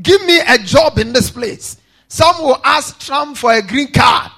Give 0.00 0.22
me 0.26 0.40
a 0.46 0.58
job 0.58 0.98
in 0.98 1.12
this 1.12 1.30
place. 1.30 1.78
Some 2.08 2.38
will 2.42 2.60
ask 2.62 3.00
Trump 3.00 3.38
for 3.38 3.52
a 3.52 3.62
green 3.62 3.90
card. 3.90 4.32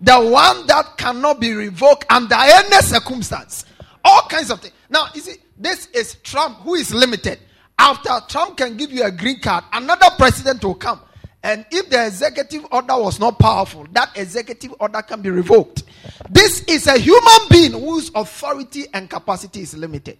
The 0.00 0.18
one 0.18 0.66
that 0.66 0.96
cannot 0.96 1.40
be 1.40 1.52
revoked 1.52 2.06
under 2.10 2.34
any 2.34 2.76
circumstance. 2.82 3.64
All 4.04 4.22
kinds 4.22 4.50
of 4.50 4.60
things. 4.60 4.74
Now, 4.88 5.06
you 5.14 5.20
see, 5.20 5.36
this 5.56 5.86
is 5.88 6.14
Trump 6.16 6.58
who 6.58 6.74
is 6.74 6.92
limited. 6.92 7.38
After 7.78 8.10
Trump 8.28 8.56
can 8.56 8.76
give 8.76 8.90
you 8.90 9.04
a 9.04 9.10
green 9.10 9.40
card, 9.40 9.64
another 9.72 10.06
president 10.18 10.64
will 10.64 10.74
come. 10.74 11.00
And 11.42 11.64
if 11.70 11.88
the 11.88 12.06
executive 12.06 12.66
order 12.70 12.96
was 12.98 13.18
not 13.18 13.38
powerful, 13.38 13.86
that 13.92 14.10
executive 14.16 14.74
order 14.80 15.00
can 15.00 15.22
be 15.22 15.30
revoked. 15.30 15.84
This 16.28 16.62
is 16.64 16.86
a 16.86 16.98
human 16.98 17.48
being 17.50 17.72
whose 17.72 18.10
authority 18.14 18.86
and 18.92 19.08
capacity 19.08 19.62
is 19.62 19.76
limited. 19.76 20.18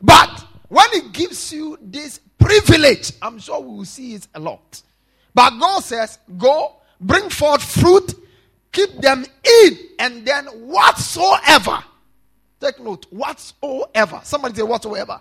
But 0.00 0.46
when 0.70 0.86
He 0.92 1.08
gives 1.10 1.52
you 1.52 1.76
this 1.82 2.20
privilege, 2.38 3.12
I'm 3.20 3.38
sure 3.38 3.60
we 3.60 3.76
will 3.76 3.84
see 3.84 4.14
it 4.14 4.26
a 4.34 4.40
lot. 4.40 4.82
But 5.34 5.58
God 5.58 5.80
says, 5.80 6.18
Go, 6.38 6.76
bring 7.00 7.28
forth 7.28 7.62
fruit, 7.62 8.14
keep 8.72 8.90
them 9.00 9.26
in, 9.44 9.78
and 9.98 10.24
then 10.24 10.46
whatsoever. 10.46 11.84
Take 12.60 12.78
note, 12.80 13.06
whatsoever. 13.10 14.20
Somebody 14.22 14.54
say, 14.54 14.62
whatsoever. 14.62 15.20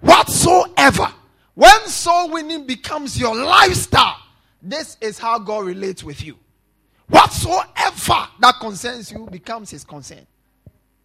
Whatsoever. 0.00 1.12
When 1.54 1.86
soul 1.86 2.30
winning 2.30 2.66
becomes 2.66 3.18
your 3.18 3.34
lifestyle, 3.34 4.18
this 4.62 4.96
is 5.00 5.18
how 5.18 5.38
God 5.38 5.66
relates 5.66 6.04
with 6.04 6.24
you. 6.24 6.36
Whatsoever 7.08 8.28
that 8.40 8.54
concerns 8.60 9.10
you 9.10 9.26
becomes 9.30 9.70
his 9.70 9.84
concern. 9.84 10.26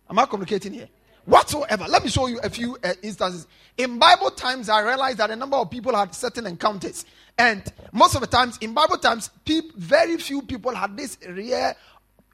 Am 0.09 0.19
I 0.19 0.25
communicating 0.25 0.73
here? 0.73 0.89
Whatsoever. 1.29 1.86
Let 1.88 2.03
me 2.03 2.09
show 2.09 2.25
you 2.25 2.39
a 2.39 2.50
few 2.50 2.75
uh, 2.83 2.93
instances. 3.03 3.45
In 3.77 4.00
Bible 4.00 4.31
times, 4.31 4.67
I 4.67 4.81
realized 4.81 5.19
that 5.19 5.29
a 5.29 5.36
number 5.36 5.57
of 5.57 5.69
people 5.69 5.95
had 5.95 6.15
certain 6.15 6.48
encounters. 6.48 7.05
And 7.38 7.71
most 7.93 8.15
of 8.15 8.21
the 8.21 8.27
times, 8.27 8.57
in 8.62 8.74
Bible 8.74 8.98
times, 8.98 9.29
people, 9.45 9.69
very 9.77 10.17
few 10.17 10.41
people 10.41 10.74
had 10.74 10.98
this 10.98 11.19
rare 11.29 11.75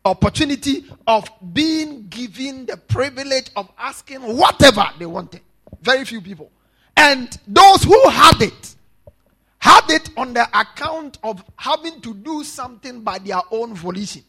opportunity 0.05 0.85
of 1.07 1.29
being 1.51 2.07
given 2.07 2.67
the 2.67 2.77
privilege 2.77 3.49
of 3.57 3.69
asking 3.77 4.21
whatever 4.21 4.85
they 4.97 5.05
wanted. 5.05 5.41
Very 5.81 6.05
few 6.05 6.21
people. 6.21 6.49
And 6.95 7.37
those 7.45 7.83
who 7.83 8.09
had 8.09 8.41
it, 8.41 8.75
had 9.59 9.89
it 9.89 10.09
on 10.15 10.33
the 10.33 10.47
account 10.57 11.17
of 11.21 11.43
having 11.57 11.99
to 11.99 12.13
do 12.13 12.45
something 12.45 13.01
by 13.01 13.17
their 13.19 13.41
own 13.51 13.75
volition. 13.75 14.23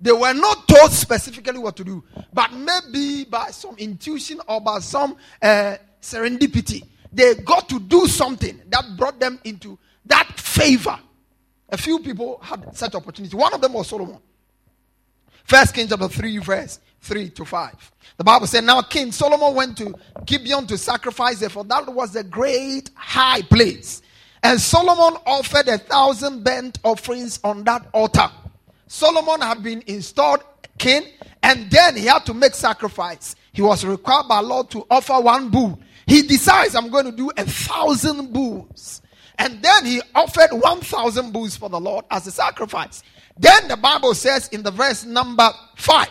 They 0.00 0.12
were 0.12 0.32
not 0.32 0.68
told 0.68 0.92
specifically 0.92 1.58
what 1.58 1.76
to 1.76 1.84
do, 1.84 2.04
but 2.32 2.52
maybe 2.52 3.24
by 3.24 3.50
some 3.50 3.76
intuition 3.78 4.40
or 4.46 4.60
by 4.60 4.78
some 4.78 5.16
uh, 5.42 5.76
serendipity, 6.00 6.84
they 7.12 7.34
got 7.34 7.68
to 7.68 7.80
do 7.80 8.06
something 8.06 8.60
that 8.68 8.84
brought 8.96 9.18
them 9.18 9.40
into 9.44 9.78
that 10.06 10.38
favor. 10.38 10.98
A 11.70 11.76
few 11.76 11.98
people 11.98 12.38
had 12.42 12.76
such 12.76 12.94
opportunity. 12.94 13.36
One 13.36 13.52
of 13.52 13.60
them 13.60 13.72
was 13.72 13.88
Solomon. 13.88 14.18
First 15.44 15.74
Kings 15.74 15.90
chapter 15.90 16.08
3, 16.08 16.38
verse 16.38 16.78
3 17.00 17.30
to 17.30 17.44
5. 17.44 17.92
The 18.18 18.24
Bible 18.24 18.46
said, 18.46 18.64
Now 18.64 18.82
King 18.82 19.12
Solomon 19.12 19.54
went 19.54 19.78
to 19.78 19.94
Gibeon 20.24 20.66
to 20.66 20.78
sacrifice 20.78 21.40
there, 21.40 21.48
for 21.48 21.64
that 21.64 21.88
was 21.92 22.14
a 22.16 22.22
great 22.22 22.90
high 22.94 23.42
place. 23.42 24.02
And 24.42 24.60
Solomon 24.60 25.20
offered 25.26 25.68
a 25.68 25.78
thousand 25.78 26.44
burnt 26.44 26.78
offerings 26.84 27.40
on 27.42 27.64
that 27.64 27.86
altar. 27.92 28.30
Solomon 28.88 29.40
had 29.40 29.62
been 29.62 29.82
installed 29.86 30.42
king, 30.78 31.04
and 31.42 31.70
then 31.70 31.96
he 31.96 32.06
had 32.06 32.24
to 32.26 32.34
make 32.34 32.54
sacrifice. 32.54 33.36
He 33.52 33.62
was 33.62 33.84
required 33.84 34.28
by 34.28 34.40
law 34.40 34.62
to 34.64 34.86
offer 34.90 35.20
one 35.20 35.50
bull. 35.50 35.80
He 36.06 36.22
decides, 36.22 36.74
I'm 36.74 36.88
going 36.88 37.04
to 37.04 37.12
do 37.12 37.30
a 37.36 37.44
thousand 37.44 38.32
bulls. 38.32 39.02
And 39.38 39.62
then 39.62 39.86
he 39.86 40.00
offered 40.14 40.52
1,000 40.52 41.32
bulls 41.32 41.56
for 41.56 41.68
the 41.68 41.78
Lord 41.78 42.04
as 42.10 42.26
a 42.26 42.30
sacrifice. 42.30 43.02
Then 43.38 43.68
the 43.68 43.76
Bible 43.76 44.14
says 44.14 44.48
in 44.48 44.62
the 44.62 44.70
verse 44.70 45.04
number 45.04 45.48
5 45.76 46.08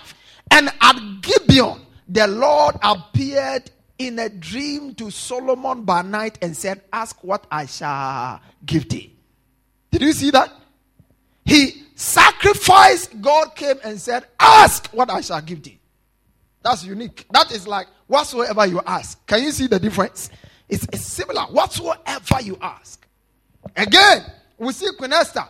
And 0.51 0.69
at 0.79 1.21
Gibeon, 1.21 1.81
the 2.07 2.27
Lord 2.27 2.75
appeared 2.81 3.69
in 3.97 4.19
a 4.19 4.29
dream 4.29 4.93
to 4.95 5.11
Solomon 5.11 5.83
by 5.83 6.03
night 6.03 6.37
and 6.41 6.55
said, 6.55 6.81
Ask 6.93 7.21
what 7.23 7.45
I 7.51 7.65
shall 7.65 8.39
give 8.65 8.87
thee. 8.87 9.13
Did 9.91 10.03
you 10.03 10.13
see 10.13 10.31
that? 10.31 10.53
He 11.47 11.83
sacrificed, 11.95 13.21
God 13.21 13.55
came 13.55 13.77
and 13.81 13.99
said, 13.99 14.25
Ask 14.37 14.87
what 14.87 15.09
I 15.09 15.21
shall 15.21 15.39
give 15.39 15.63
thee. 15.63 15.79
That's 16.61 16.83
unique. 16.83 17.25
That 17.31 17.51
is 17.53 17.65
like 17.65 17.87
whatsoever 18.07 18.65
you 18.65 18.81
ask. 18.85 19.25
Can 19.25 19.43
you 19.43 19.51
see 19.53 19.67
the 19.67 19.79
difference? 19.79 20.29
It's, 20.67 20.83
it's 20.91 21.05
similar. 21.05 21.43
Whatsoever 21.43 22.41
you 22.41 22.57
ask. 22.61 23.07
Again, 23.77 24.25
we 24.57 24.73
see 24.73 24.89
Queen 24.97 25.13
Esther. 25.13 25.45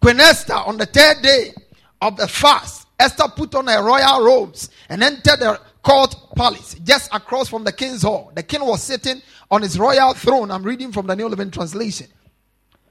Queen 0.00 0.20
Esther 0.20 0.54
on 0.54 0.76
the 0.76 0.86
third 0.86 1.22
day 1.22 1.52
of 2.00 2.16
the 2.16 2.28
fast, 2.28 2.86
Esther 3.00 3.26
put 3.34 3.56
on 3.56 3.66
her 3.66 3.82
royal 3.82 4.24
robes 4.24 4.70
and 4.88 5.02
entered 5.02 5.40
the 5.40 5.60
court 5.82 6.14
palace 6.36 6.76
just 6.84 7.12
across 7.12 7.48
from 7.48 7.64
the 7.64 7.72
king's 7.72 8.02
hall. 8.02 8.30
The 8.36 8.44
king 8.44 8.64
was 8.64 8.80
sitting 8.80 9.20
on 9.50 9.62
his 9.62 9.76
royal 9.76 10.14
throne. 10.14 10.52
I'm 10.52 10.62
reading 10.62 10.92
from 10.92 11.08
the 11.08 11.16
New 11.16 11.28
Living 11.28 11.50
Translation. 11.50 12.06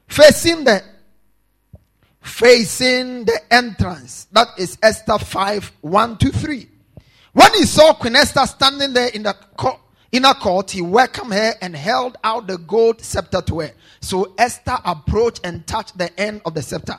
Facing 0.06 0.64
the 0.64 0.82
facing 2.22 3.24
the 3.24 3.38
entrance. 3.50 4.26
That 4.32 4.48
is 4.58 4.78
Esther 4.82 5.18
5 5.18 5.72
1 5.80 6.18
to 6.18 6.30
3. 6.30 6.68
When 7.32 7.54
he 7.54 7.64
saw 7.64 7.94
Queen 7.94 8.16
Esther 8.16 8.46
standing 8.46 8.92
there 8.92 9.08
in 9.08 9.22
the 9.24 9.34
court, 9.56 9.80
inner 10.12 10.34
court, 10.34 10.70
he 10.70 10.82
welcomed 10.82 11.32
her 11.32 11.54
and 11.60 11.74
held 11.74 12.16
out 12.22 12.46
the 12.46 12.58
gold 12.58 13.00
scepter 13.00 13.40
to 13.42 13.60
her. 13.60 13.72
So 14.00 14.34
Esther 14.38 14.76
approached 14.84 15.40
and 15.44 15.66
touched 15.66 15.96
the 15.98 16.18
end 16.20 16.42
of 16.44 16.54
the 16.54 16.62
scepter. 16.62 16.96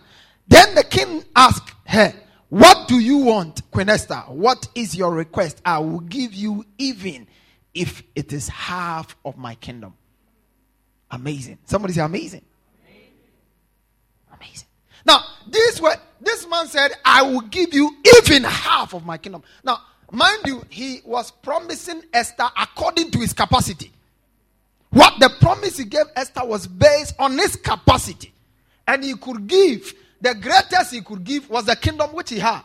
Then 0.48 0.76
the 0.76 0.84
king 0.84 1.24
asked 1.36 1.74
her, 1.86 2.14
What 2.50 2.88
do 2.88 3.00
you 3.00 3.18
want, 3.18 3.70
Queen 3.72 3.90
Esther? 3.90 4.24
What 4.28 4.68
is 4.76 4.96
your 4.96 5.14
request? 5.14 5.62
I 5.66 5.80
will 5.80 6.00
give 6.00 6.34
you 6.34 6.66
even 6.78 7.28
if 7.74 8.04
it 8.16 8.34
is 8.34 8.48
half 8.50 9.16
of 9.24 9.38
my 9.38 9.56
kingdom. 9.56 9.94
Amazing. 11.12 11.60
Somebody 11.66 11.94
say 11.94 12.02
amazing. 12.02 12.44
Amazing. 14.34 14.68
Now, 15.06 15.24
this 15.48 15.82
this 16.22 16.48
man 16.48 16.68
said, 16.68 16.92
I 17.04 17.24
will 17.24 17.42
give 17.42 17.74
you 17.74 17.96
even 18.22 18.44
half 18.44 18.94
of 18.94 19.06
my 19.06 19.18
kingdom. 19.18 19.44
Now, 19.64 19.80
Mind 20.14 20.42
you, 20.46 20.64
he 20.70 21.02
was 21.06 21.32
promising 21.32 22.04
Esther 22.14 22.48
according 22.56 23.10
to 23.10 23.18
his 23.18 23.34
capacity. 23.34 23.92
What 24.92 25.20
the 25.20 25.32
promise 25.42 25.78
he 25.78 25.86
gave 25.86 26.06
Esther 26.16 26.46
was 26.46 26.68
based 26.68 27.16
on 27.18 27.36
his 27.36 27.56
capacity. 27.56 28.32
And 28.88 29.04
he 29.04 29.16
could 29.16 29.48
give, 29.48 29.92
the 30.22 30.36
greatest 30.36 30.94
he 30.94 31.02
could 31.02 31.24
give 31.24 31.50
was 31.50 31.66
the 31.66 31.76
kingdom 31.76 32.12
which 32.12 32.30
he 32.30 32.38
had. 32.38 32.62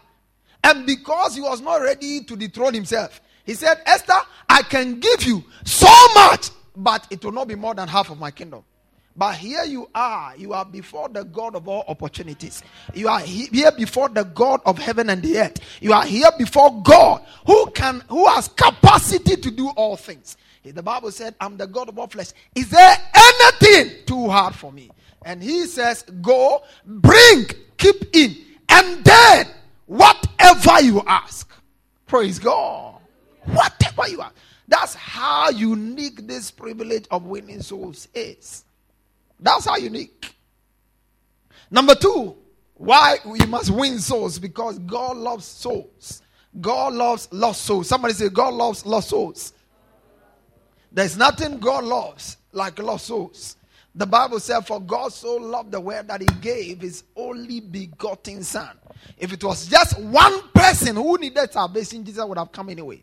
And 0.62 0.84
because 0.84 1.36
he 1.36 1.40
was 1.40 1.62
not 1.62 1.76
ready 1.76 2.22
to 2.24 2.36
dethrone 2.36 2.74
himself, 2.74 3.18
he 3.46 3.54
said, 3.54 3.80
Esther, 3.86 4.18
I 4.46 4.60
can 4.60 5.00
give 5.00 5.22
you 5.22 5.42
so 5.64 5.88
much, 6.14 6.50
but 6.76 7.06
it 7.08 7.24
will 7.24 7.32
not 7.32 7.48
be 7.48 7.54
more 7.54 7.74
than 7.74 7.88
half 7.88 8.10
of 8.10 8.18
my 8.18 8.30
kingdom. 8.30 8.62
But 9.18 9.34
here 9.34 9.64
you 9.64 9.90
are. 9.96 10.36
You 10.36 10.52
are 10.52 10.64
before 10.64 11.08
the 11.08 11.24
God 11.24 11.56
of 11.56 11.66
all 11.66 11.84
opportunities. 11.88 12.62
You 12.94 13.08
are 13.08 13.18
here 13.18 13.72
before 13.72 14.08
the 14.08 14.22
God 14.22 14.60
of 14.64 14.78
heaven 14.78 15.10
and 15.10 15.20
the 15.20 15.40
earth. 15.40 15.58
You 15.80 15.92
are 15.92 16.04
here 16.04 16.30
before 16.38 16.80
God 16.84 17.24
who 17.44 17.68
can, 17.72 18.00
who 18.08 18.28
has 18.28 18.46
capacity 18.46 19.34
to 19.34 19.50
do 19.50 19.70
all 19.70 19.96
things. 19.96 20.36
The 20.62 20.82
Bible 20.84 21.10
said, 21.10 21.34
I'm 21.40 21.56
the 21.56 21.66
God 21.66 21.88
of 21.88 21.98
all 21.98 22.06
flesh. 22.06 22.28
Is 22.54 22.70
there 22.70 22.96
anything 23.12 24.04
too 24.06 24.28
hard 24.28 24.54
for 24.54 24.70
me? 24.70 24.88
And 25.24 25.42
he 25.42 25.66
says, 25.66 26.04
Go, 26.22 26.62
bring, 26.86 27.46
keep 27.76 28.14
in, 28.14 28.36
and 28.68 29.04
then 29.04 29.48
whatever 29.86 30.80
you 30.80 31.02
ask. 31.08 31.50
Praise 32.06 32.38
God. 32.38 33.00
Whatever 33.46 34.08
you 34.08 34.22
ask. 34.22 34.34
That's 34.68 34.94
how 34.94 35.50
unique 35.50 36.28
this 36.28 36.52
privilege 36.52 37.06
of 37.10 37.24
winning 37.24 37.62
souls 37.62 38.06
is. 38.14 38.64
That's 39.40 39.66
how 39.66 39.76
unique. 39.76 40.34
Number 41.70 41.94
two, 41.94 42.36
why 42.74 43.18
we 43.24 43.40
must 43.46 43.70
win 43.70 43.98
souls 43.98 44.38
because 44.38 44.78
God 44.80 45.16
loves 45.16 45.44
souls. 45.44 46.22
God 46.60 46.94
loves 46.94 47.28
lost 47.32 47.62
souls. 47.62 47.88
Somebody 47.88 48.14
say, 48.14 48.28
God 48.28 48.54
loves 48.54 48.86
lost 48.86 49.10
souls. 49.10 49.52
There's 50.90 51.16
nothing 51.16 51.58
God 51.58 51.84
loves 51.84 52.38
like 52.52 52.78
lost 52.78 53.06
souls. 53.06 53.56
The 53.94 54.06
Bible 54.06 54.40
said, 54.40 54.60
For 54.60 54.80
God 54.80 55.12
so 55.12 55.36
loved 55.36 55.72
the 55.72 55.80
world 55.80 56.08
that 56.08 56.20
He 56.20 56.28
gave 56.40 56.80
His 56.80 57.04
only 57.16 57.60
begotten 57.60 58.42
Son. 58.42 58.70
If 59.18 59.32
it 59.32 59.42
was 59.42 59.66
just 59.66 59.98
one 60.00 60.48
person 60.54 60.96
who 60.96 61.18
needed 61.18 61.52
salvation, 61.52 62.04
Jesus 62.04 62.24
would 62.24 62.38
have 62.38 62.52
come 62.52 62.70
anyway. 62.70 63.02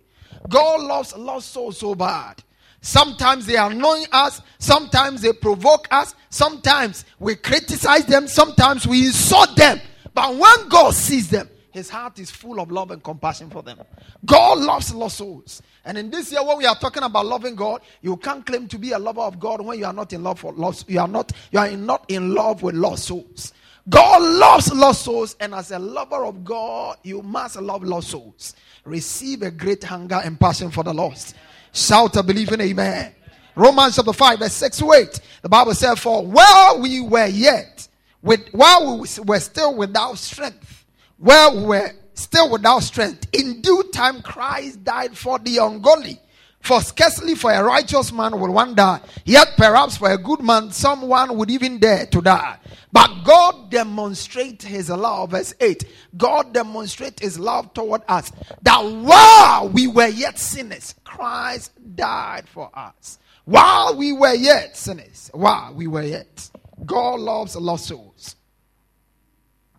God 0.50 0.82
loves 0.82 1.16
lost 1.16 1.52
souls 1.52 1.78
so 1.78 1.96
bad 1.96 2.42
Sometimes 2.86 3.48
they 3.48 3.56
annoy 3.56 4.04
us. 4.12 4.44
Sometimes 4.60 5.22
they 5.22 5.34
provoke 5.34 5.88
us. 5.90 6.14
Sometimes 6.30 7.04
we 7.18 7.34
criticize 7.34 8.06
them. 8.06 8.28
Sometimes 8.28 8.86
we 8.86 9.08
insult 9.08 9.56
them. 9.56 9.82
But 10.14 10.36
when 10.36 10.70
God 10.70 10.94
sees 10.94 11.28
them, 11.28 11.50
his 11.72 11.90
heart 11.90 12.20
is 12.20 12.30
full 12.30 12.60
of 12.60 12.70
love 12.70 12.92
and 12.92 13.04
compassion 13.04 13.50
for 13.50 13.64
them. 13.64 13.80
God 14.24 14.60
loves 14.60 14.94
lost 14.94 15.18
souls. 15.18 15.64
And 15.84 15.98
in 15.98 16.12
this 16.12 16.32
year, 16.32 16.46
when 16.46 16.60
we 16.60 16.68
are 16.68 16.76
talking 16.76 17.02
about 17.02 17.26
loving 17.26 17.56
God, 17.56 17.82
you 18.04 18.18
can't 18.18 18.46
claim 18.46 18.68
to 18.68 18.78
be 18.78 18.92
a 18.92 19.00
lover 19.00 19.22
of 19.22 19.40
God 19.40 19.62
when 19.62 19.80
you 19.80 19.86
are 19.86 19.92
not 19.92 20.14
in 20.14 20.22
love 20.22 20.40
for 20.40 20.54
lost. 20.54 20.88
You 20.88 21.00
are 21.00 21.08
not. 21.08 21.32
You 21.52 21.58
are 21.58 21.72
not 21.72 22.06
in 22.08 22.36
love 22.36 22.62
with 22.62 22.76
lost 22.76 23.06
souls. 23.06 23.52
God 23.90 24.22
loves 24.22 24.72
lost 24.72 25.02
souls, 25.02 25.36
and 25.40 25.56
as 25.56 25.72
a 25.72 25.80
lover 25.80 26.24
of 26.24 26.44
God, 26.44 26.98
you 27.02 27.24
must 27.24 27.56
love 27.56 27.84
lost 27.84 28.10
souls. 28.10 28.56
Receive 28.84 29.42
a 29.42 29.50
great 29.50 29.84
hunger 29.84 30.22
and 30.24 30.40
passion 30.40 30.70
for 30.70 30.84
the 30.84 30.94
lost. 30.94 31.36
Shout 31.76 32.16
a 32.16 32.24
believing 32.24 32.62
amen. 32.62 33.14
Romans 33.54 33.98
chapter 33.98 34.14
5, 34.14 34.40
verse 34.40 34.54
6 34.54 34.78
to 34.78 34.94
8. 34.94 35.20
The 35.42 35.50
Bible 35.50 35.74
said, 35.74 35.96
For 35.96 36.26
while 36.26 36.80
we 36.80 37.02
were 37.02 37.26
yet, 37.28 37.86
with, 38.22 38.48
while 38.54 38.98
we 38.98 39.08
were 39.26 39.40
still 39.42 39.76
without 39.76 40.18
strength, 40.18 40.86
while 41.18 41.54
we 41.54 41.66
were 41.66 41.92
still 42.14 42.50
without 42.50 42.80
strength, 42.80 43.28
in 43.34 43.60
due 43.60 43.84
time 43.92 44.22
Christ 44.22 44.86
died 44.86 45.18
for 45.18 45.38
the 45.38 45.58
ungodly. 45.58 46.18
For 46.66 46.82
scarcely 46.82 47.36
for 47.36 47.52
a 47.52 47.64
righteous 47.64 48.12
man 48.12 48.40
will 48.40 48.52
one 48.52 48.74
die, 48.74 49.00
yet 49.24 49.50
perhaps 49.56 49.98
for 49.98 50.12
a 50.12 50.18
good 50.18 50.42
man 50.42 50.72
someone 50.72 51.38
would 51.38 51.52
even 51.52 51.78
dare 51.78 52.08
to 52.08 52.22
die. 52.24 52.58
But 52.92 53.24
God 53.24 53.70
demonstrates 53.70 54.66
his 54.66 54.90
love, 54.90 55.30
verse 55.30 55.54
8. 55.60 55.86
God 56.18 56.56
demonstrates 56.56 57.22
his 57.22 57.38
love 57.38 57.72
toward 57.76 58.02
us 58.08 58.32
that 58.64 58.80
while 58.80 59.70
we 59.70 59.86
were 59.86 60.08
yet 60.08 60.40
sinners, 60.40 60.96
Christ 61.04 61.72
died 61.96 62.50
for 62.50 62.72
us. 62.74 63.20
While 63.44 63.96
we 63.96 64.12
were 64.12 64.34
yet 64.34 64.76
sinners, 64.76 65.30
while 65.36 65.72
we 65.72 65.86
were 65.86 66.02
yet. 66.02 66.50
God 66.84 67.20
loves 67.20 67.56
lost 67.56 67.86
souls. 67.86 68.38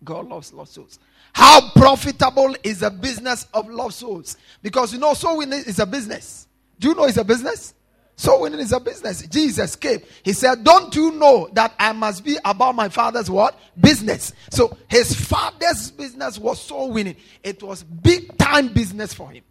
God 0.05 0.29
loves 0.29 0.53
lost 0.53 0.75
souls. 0.75 0.99
How 1.33 1.69
profitable 1.71 2.55
is 2.63 2.79
the 2.79 2.91
business 2.91 3.45
of 3.53 3.67
lost 3.69 3.99
souls? 3.99 4.37
Because 4.63 4.93
you 4.93 4.99
know, 4.99 5.13
winning 5.35 5.65
is 5.65 5.79
a 5.79 5.85
business. 5.85 6.46
Do 6.79 6.89
you 6.89 6.95
know 6.95 7.05
it's 7.05 7.17
a 7.17 7.23
business? 7.23 7.73
So 8.19 8.41
winning 8.41 8.59
is 8.59 8.71
a 8.71 8.79
business. 8.79 9.21
Jesus 9.27 9.75
came. 9.75 9.99
He 10.23 10.33
said, 10.33 10.63
Don't 10.63 10.93
you 10.95 11.11
know 11.11 11.49
that 11.53 11.73
I 11.79 11.91
must 11.91 12.25
be 12.25 12.37
about 12.43 12.73
my 12.73 12.89
father's 12.89 13.29
what? 13.29 13.59
Business. 13.79 14.33
So 14.49 14.75
his 14.87 15.13
father's 15.13 15.91
business 15.91 16.39
was 16.39 16.59
so 16.59 16.87
winning. 16.87 17.15
It 17.43 17.61
was 17.61 17.83
big 17.83 18.35
time 18.37 18.73
business 18.73 19.13
for 19.13 19.29
him. 19.29 19.43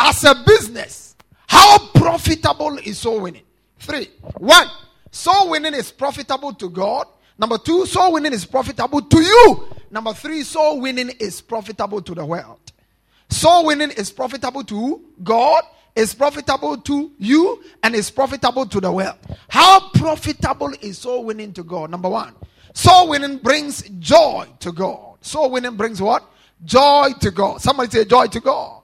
As 0.00 0.24
a 0.24 0.34
business, 0.46 1.14
how 1.46 1.78
profitable 1.94 2.78
is 2.78 2.98
soul 2.98 3.20
winning? 3.20 3.42
Three. 3.80 4.08
One, 4.38 4.66
soul 5.10 5.50
winning 5.50 5.74
is 5.74 5.92
profitable 5.92 6.54
to 6.54 6.70
God. 6.70 7.06
Number 7.36 7.58
two, 7.58 7.84
soul 7.84 8.14
winning 8.14 8.32
is 8.32 8.46
profitable 8.46 9.02
to 9.02 9.20
you. 9.20 9.68
Number 9.90 10.14
three, 10.14 10.42
soul 10.42 10.80
winning 10.80 11.10
is 11.20 11.40
profitable 11.40 12.00
to 12.02 12.14
the 12.14 12.24
world. 12.24 12.60
Soul 13.30 13.66
winning 13.66 13.90
is 13.90 14.10
profitable 14.10 14.64
to 14.64 15.04
God, 15.22 15.62
is 15.94 16.14
profitable 16.14 16.76
to 16.76 17.12
you, 17.18 17.62
and 17.82 17.94
is 17.94 18.10
profitable 18.10 18.66
to 18.66 18.80
the 18.80 18.90
world. 18.90 19.16
How 19.48 19.90
profitable 19.90 20.72
is 20.80 20.98
soul 20.98 21.24
winning 21.24 21.52
to 21.54 21.62
God? 21.62 21.90
Number 21.90 22.08
one, 22.08 22.34
soul 22.72 23.08
winning 23.08 23.38
brings 23.38 23.82
joy 23.98 24.46
to 24.60 24.72
God. 24.72 25.16
Soul 25.20 25.50
winning 25.50 25.76
brings 25.76 26.00
what? 26.00 26.24
Joy 26.64 27.10
to 27.20 27.30
God. 27.30 27.60
Somebody 27.60 27.90
say 27.90 28.04
joy 28.04 28.26
to 28.26 28.40
God. 28.40 28.82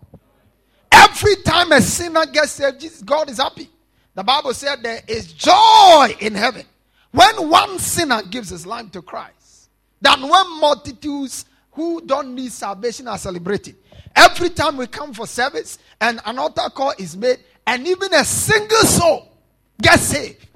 Every 0.90 1.36
time 1.36 1.72
a 1.72 1.80
sinner 1.80 2.26
gets 2.26 2.52
saved, 2.52 2.80
Jesus, 2.80 3.02
God 3.02 3.28
is 3.30 3.38
happy. 3.38 3.68
The 4.14 4.22
Bible 4.22 4.54
said 4.54 4.82
there 4.82 5.00
is 5.08 5.32
joy 5.32 6.16
in 6.20 6.34
heaven 6.34 6.64
when 7.10 7.48
one 7.48 7.78
sinner 7.78 8.22
gives 8.22 8.48
his 8.50 8.66
life 8.66 8.90
to 8.92 9.02
Christ 9.02 9.70
than 10.00 10.22
when 10.22 10.60
multitudes 10.60 11.46
who 11.72 12.00
don't 12.00 12.34
need 12.34 12.52
salvation 12.52 13.08
are 13.08 13.18
celebrating. 13.18 13.74
Every 14.16 14.50
time 14.50 14.76
we 14.76 14.86
come 14.86 15.12
for 15.12 15.26
service 15.26 15.78
and 16.00 16.20
an 16.24 16.38
altar 16.38 16.68
call 16.70 16.94
is 16.98 17.16
made, 17.16 17.38
and 17.66 17.86
even 17.86 18.12
a 18.14 18.24
single 18.24 18.82
soul 18.82 19.32
gets 19.80 20.02
saved, 20.02 20.46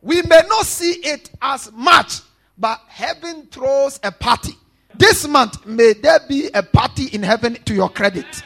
we 0.00 0.22
may 0.22 0.42
not 0.48 0.66
see 0.66 0.92
it 0.92 1.30
as 1.40 1.72
much, 1.72 2.20
but 2.58 2.80
heaven 2.88 3.46
throws 3.50 3.98
a 4.02 4.12
party. 4.12 4.52
This 4.96 5.26
month, 5.26 5.66
may 5.66 5.94
there 5.94 6.20
be 6.28 6.48
a 6.54 6.62
party 6.62 7.06
in 7.12 7.22
heaven 7.22 7.54
to 7.64 7.74
your 7.74 7.88
credit. 7.88 8.42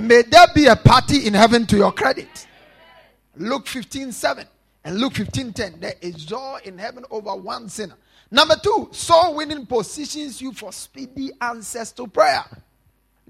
May 0.00 0.22
there 0.22 0.46
be 0.54 0.66
a 0.66 0.76
party 0.76 1.26
in 1.26 1.34
heaven 1.34 1.66
to 1.66 1.76
your 1.76 1.92
credit. 1.92 2.46
Luke 3.36 3.66
15 3.68 4.10
7 4.10 4.46
and 4.84 4.98
Luke 4.98 5.14
15 5.14 5.52
10. 5.52 5.80
There 5.80 5.94
is 6.00 6.24
joy 6.24 6.58
in 6.64 6.78
heaven 6.78 7.04
over 7.10 7.34
one 7.36 7.68
sinner. 7.68 7.94
Number 8.30 8.56
two, 8.62 8.88
soul 8.92 9.36
winning 9.36 9.66
positions 9.66 10.42
you 10.42 10.52
for 10.52 10.72
speedy 10.72 11.30
answers 11.40 11.92
to 11.92 12.06
prayer. 12.06 12.44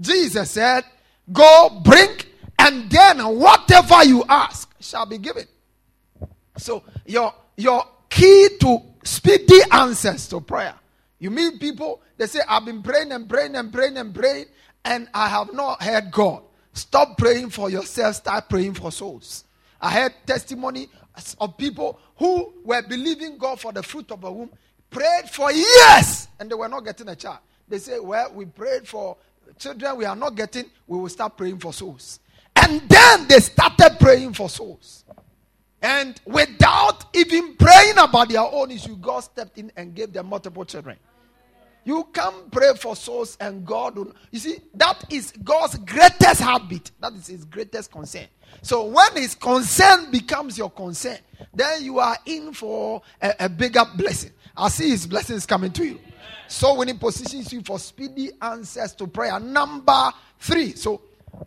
Jesus 0.01 0.51
said, 0.51 0.85
Go 1.33 1.81
bring, 1.85 2.11
and 2.59 2.91
then 2.91 3.19
whatever 3.39 4.05
you 4.05 4.25
ask 4.29 4.73
shall 4.81 5.07
be 5.07 5.19
given. 5.19 5.47
So, 6.57 6.83
your, 7.07 7.35
your 7.57 7.85
key 8.09 8.49
to 8.61 8.79
speedy 9.05 9.61
answers 9.71 10.29
to 10.29 10.41
prayer. 10.41 10.75
You 11.19 11.31
meet 11.31 11.61
people, 11.61 12.01
they 12.17 12.27
say, 12.27 12.41
I've 12.49 12.65
been 12.65 12.83
praying 12.83 13.13
and 13.13 13.29
praying 13.29 13.57
and 13.57 13.73
praying 13.73 13.97
and 13.97 14.15
praying, 14.15 14.47
and 14.85 15.09
I 15.13 15.29
have 15.29 15.53
not 15.53 15.83
heard 15.83 16.11
God. 16.11 16.43
Stop 16.73 17.19
praying 17.19 17.51
for 17.51 17.71
yourself, 17.71 18.17
start 18.17 18.49
praying 18.49 18.75
for 18.75 18.93
souls. 18.93 19.45
I 19.81 19.93
heard 19.93 20.15
testimony 20.27 20.89
of 21.41 21.57
people 21.57 21.99
who 22.17 22.53
were 22.65 22.83
believing 22.83 23.39
God 23.39 23.61
for 23.61 23.73
the 23.73 23.83
fruit 23.83 24.11
of 24.13 24.23
a 24.25 24.31
womb, 24.31 24.51
prayed 24.91 25.29
for 25.31 25.51
years, 25.53 26.29
and 26.39 26.51
they 26.51 26.55
were 26.55 26.69
not 26.69 26.85
getting 26.85 27.09
a 27.09 27.17
child. 27.17 27.39
They 27.69 27.79
say, 27.79 27.99
Well, 27.99 28.33
we 28.33 28.47
prayed 28.47 28.87
for 28.89 29.17
children 29.59 29.97
we 29.97 30.05
are 30.05 30.17
not 30.17 30.35
getting, 30.35 30.67
we 30.87 30.99
will 30.99 31.09
start 31.09 31.37
praying 31.37 31.59
for 31.59 31.73
souls. 31.73 32.21
And 32.57 32.83
then 32.89 33.29
they 33.29 33.41
started 33.41 33.97
praying 34.01 34.35
for 34.35 34.49
souls. 34.49 35.05
And 35.81 36.21
without 36.25 37.05
even 37.15 37.55
praying 37.55 37.99
about 37.99 38.29
their 38.29 38.43
own 38.43 38.71
issue, 38.71 38.97
God 38.97 39.21
stepped 39.21 39.59
in 39.59 39.71
and 39.77 39.95
gave 39.95 40.13
them 40.13 40.27
multiple 40.27 40.65
children. 40.65 40.97
You 41.85 42.07
can 42.13 42.33
pray 42.51 42.75
for 42.75 42.95
souls 42.95 43.37
and 43.41 43.65
God 43.65 43.97
will. 43.97 44.13
You 44.31 44.39
see, 44.39 44.59
that 44.75 45.05
is 45.11 45.33
God's 45.43 45.77
greatest 45.79 46.41
habit. 46.41 46.91
That 47.01 47.15
is 47.15 47.29
his 47.29 47.45
greatest 47.45 47.91
concern. 47.91 48.27
So 48.63 48.87
when 48.87 49.17
his 49.17 49.35
concern 49.35 50.11
becomes 50.11 50.59
your 50.59 50.71
concern, 50.71 51.19
then 51.55 51.83
you 51.83 51.99
are 51.99 52.17
in 52.27 52.53
for 52.53 53.03
a, 53.21 53.35
a 53.41 53.49
bigger 53.49 53.85
blessing. 53.97 54.33
I 54.57 54.69
see 54.69 54.91
his 54.91 55.07
blessings 55.07 55.47
coming 55.47 55.71
to 55.73 55.85
you. 55.87 55.99
So 56.49 56.75
when 56.75 56.89
he 56.89 56.95
positions 56.95 57.53
you 57.53 57.63
for 57.63 57.79
speedy 57.79 58.31
answers 58.41 58.95
to 58.95 59.07
prayer. 59.07 59.39
Number 59.39 60.11
three. 60.41 60.75
So 60.75 61.03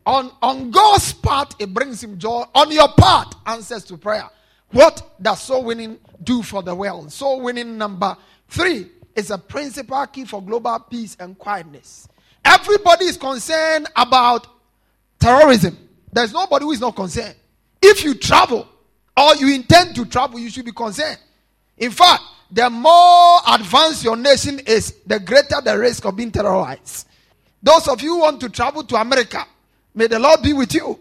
on, 0.06 0.32
on 0.42 0.72
God's 0.72 1.14
part, 1.14 1.56
it 1.60 1.74
brings 1.74 2.04
him 2.04 2.18
joy. 2.18 2.46
On 2.56 2.72
your 2.72 2.88
part, 2.90 3.36
answers 3.46 3.84
to 3.86 3.98
prayer. 3.98 4.30
What 4.72 5.16
does 5.22 5.42
soul 5.42 5.66
winning 5.66 6.00
do 6.24 6.42
for 6.44 6.64
the 6.64 6.74
world? 6.74 7.12
Soul 7.12 7.42
winning 7.42 7.78
number 7.78 8.16
three 8.48 8.88
is 9.16 9.32
a 9.32 9.38
principal 9.38 10.06
key 10.08 10.26
for 10.26 10.42
global 10.42 10.80
peace 10.80 11.18
and 11.20 11.38
quietness. 11.38 12.08
Everybody 12.44 13.06
is 13.06 13.18
concerned 13.18 13.88
about 13.96 14.48
terrorism. 15.20 15.78
There's 16.12 16.34
nobody 16.34 16.66
who 16.66 16.72
is 16.72 16.82
not 16.82 16.96
concerned. 16.96 17.36
If 17.82 18.04
you 18.04 18.16
travel 18.16 18.68
or 19.16 19.36
you 19.36 19.54
intend 19.54 19.96
to 19.96 20.06
travel, 20.06 20.40
you 20.40 20.50
should 20.50 20.66
be 20.66 20.72
concerned. 20.72 21.18
In 21.78 21.92
fact, 21.92 22.22
the 22.52 22.70
more 22.70 23.40
advanced 23.48 24.04
your 24.04 24.18
nation 24.18 24.60
is, 24.60 24.96
the 25.06 25.20
greater 25.20 25.62
the 25.64 25.78
risk 25.78 26.06
of 26.06 26.16
being 26.16 26.32
terrorized. 26.32 27.08
Those 27.64 27.88
of 27.88 28.02
you 28.02 28.16
who 28.16 28.20
want 28.22 28.42
to 28.42 28.50
travel 28.50 28.84
to 28.84 28.96
America, 28.96 29.46
may 29.94 30.08
the 30.08 30.20
Lord 30.20 30.42
be 30.42 30.54
with 30.54 30.74
you. 30.74 31.00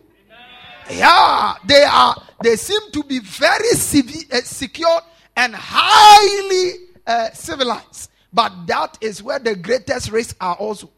Yeah, 0.90 1.54
they 1.66 1.82
are. 1.84 2.14
They 2.42 2.56
seem 2.56 2.80
to 2.92 3.02
be 3.04 3.20
very 3.20 3.70
civi- 3.74 4.32
uh, 4.32 4.42
secure 4.42 5.00
and 5.36 5.54
highly 5.54 6.72
uh, 7.06 7.30
civilized. 7.32 8.10
But 8.32 8.66
that 8.66 8.98
is 9.00 9.22
where 9.22 9.38
the 9.38 9.56
greatest 9.56 10.10
risks 10.10 10.34
are 10.40 10.54
also. 10.54 10.90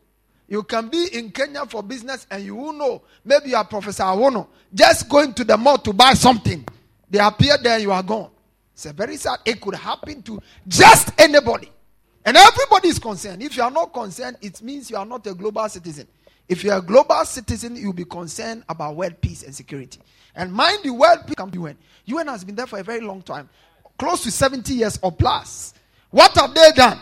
You 0.48 0.62
can 0.62 0.88
be 0.88 1.08
in 1.12 1.30
Kenya 1.30 1.64
for 1.64 1.82
business 1.82 2.26
and 2.30 2.44
you 2.44 2.54
will 2.54 2.74
know. 2.74 3.02
Maybe 3.24 3.50
you 3.50 3.56
are 3.56 3.64
Professor 3.64 4.02
Awoonor. 4.02 4.46
Just 4.74 5.08
going 5.08 5.32
to 5.34 5.44
the 5.44 5.56
mall 5.56 5.78
to 5.78 5.92
buy 5.92 6.12
something. 6.12 6.66
They 7.08 7.18
appear 7.18 7.56
there, 7.62 7.78
you 7.78 7.90
are 7.90 8.02
gone. 8.02 8.30
It's 8.74 8.86
a 8.86 8.92
very 8.92 9.16
sad. 9.16 9.38
It 9.44 9.60
could 9.60 9.74
happen 9.74 10.22
to 10.22 10.40
just 10.68 11.10
anybody. 11.18 11.70
And 12.24 12.36
everybody 12.36 12.88
is 12.88 12.98
concerned. 12.98 13.42
If 13.42 13.56
you 13.56 13.62
are 13.62 13.70
not 13.70 13.92
concerned, 13.92 14.36
it 14.42 14.62
means 14.62 14.90
you 14.90 14.96
are 14.96 15.06
not 15.06 15.26
a 15.26 15.34
global 15.34 15.68
citizen. 15.68 16.06
If 16.48 16.64
you 16.64 16.70
are 16.70 16.78
a 16.78 16.82
global 16.82 17.24
citizen, 17.24 17.76
you'll 17.76 17.92
be 17.92 18.04
concerned 18.04 18.64
about 18.68 18.96
world 18.96 19.20
peace 19.20 19.42
and 19.42 19.54
security. 19.54 20.00
And 20.34 20.52
mind 20.52 20.80
the 20.84 20.90
world 20.90 21.20
peace 21.26 21.34
comes 21.34 21.54
UN. 21.54 21.76
UN 22.06 22.26
has 22.28 22.44
been 22.44 22.54
there 22.54 22.66
for 22.66 22.78
a 22.78 22.82
very 22.82 23.00
long 23.00 23.22
time, 23.22 23.48
close 23.98 24.22
to 24.24 24.30
70 24.30 24.74
years 24.74 24.98
or 25.02 25.12
plus. 25.12 25.74
What 26.12 26.36
have 26.36 26.54
they 26.54 26.70
done? 26.72 27.00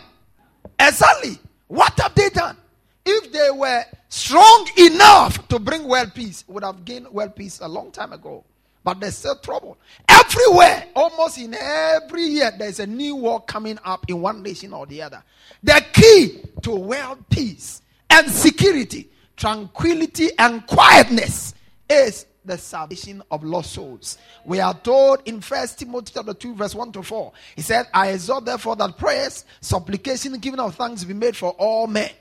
Exactly. 0.79 1.37
What 1.67 1.97
have 1.99 2.15
they 2.15 2.29
done? 2.29 2.57
If 3.05 3.31
they 3.31 3.51
were 3.51 3.83
strong 4.09 4.67
enough 4.77 5.47
to 5.49 5.59
bring 5.59 5.87
world 5.87 6.13
peace, 6.13 6.43
would 6.47 6.63
have 6.63 6.83
gained 6.85 7.07
world 7.09 7.35
peace 7.35 7.59
a 7.61 7.67
long 7.67 7.91
time 7.91 8.13
ago. 8.13 8.43
But 8.83 8.99
there's 8.99 9.17
still 9.17 9.37
trouble. 9.37 9.77
Everywhere, 10.07 10.85
almost 10.95 11.37
in 11.37 11.53
every 11.53 12.23
year, 12.23 12.51
there's 12.57 12.79
a 12.79 12.87
new 12.87 13.15
war 13.15 13.41
coming 13.41 13.77
up 13.83 14.05
in 14.07 14.21
one 14.21 14.41
nation 14.41 14.73
or 14.73 14.85
the 14.87 15.01
other. 15.03 15.21
The 15.61 15.85
key 15.93 16.41
to 16.63 16.71
world 16.71 17.23
peace 17.29 17.81
and 18.09 18.29
security, 18.31 19.09
tranquility 19.35 20.29
and 20.39 20.65
quietness 20.65 21.53
is 21.89 22.25
the 22.43 22.57
salvation 22.57 23.21
of 23.29 23.43
lost 23.43 23.73
souls. 23.73 24.17
We 24.45 24.59
are 24.59 24.73
told 24.73 25.21
in 25.25 25.41
First 25.41 25.79
Timothy 25.79 26.13
chapter 26.15 26.33
2, 26.33 26.55
verse 26.55 26.73
1 26.75 26.91
to 26.93 27.03
4. 27.03 27.31
He 27.55 27.61
said, 27.61 27.87
I 27.93 28.09
exhort 28.09 28.45
therefore 28.45 28.75
that 28.77 28.97
prayers, 28.97 29.45
supplication, 29.59 30.37
giving 30.39 30.59
of 30.59 30.75
thanks 30.75 31.03
be 31.03 31.13
made 31.13 31.35
for 31.35 31.51
all 31.51 31.87
men. 31.87 32.11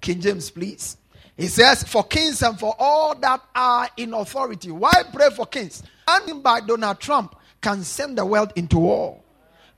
King 0.00 0.20
James, 0.20 0.50
please. 0.50 0.96
He 1.36 1.46
says, 1.46 1.84
for 1.84 2.04
kings 2.04 2.42
and 2.42 2.58
for 2.58 2.74
all 2.78 3.14
that 3.16 3.40
are 3.54 3.88
in 3.96 4.12
authority. 4.12 4.70
Why 4.70 4.92
pray 5.12 5.30
for 5.30 5.46
kings? 5.46 5.82
And 6.06 6.42
by 6.42 6.60
Donald 6.60 7.00
Trump 7.00 7.34
can 7.60 7.82
send 7.82 8.18
the 8.18 8.26
world 8.26 8.52
into 8.56 8.78
war. 8.78 9.20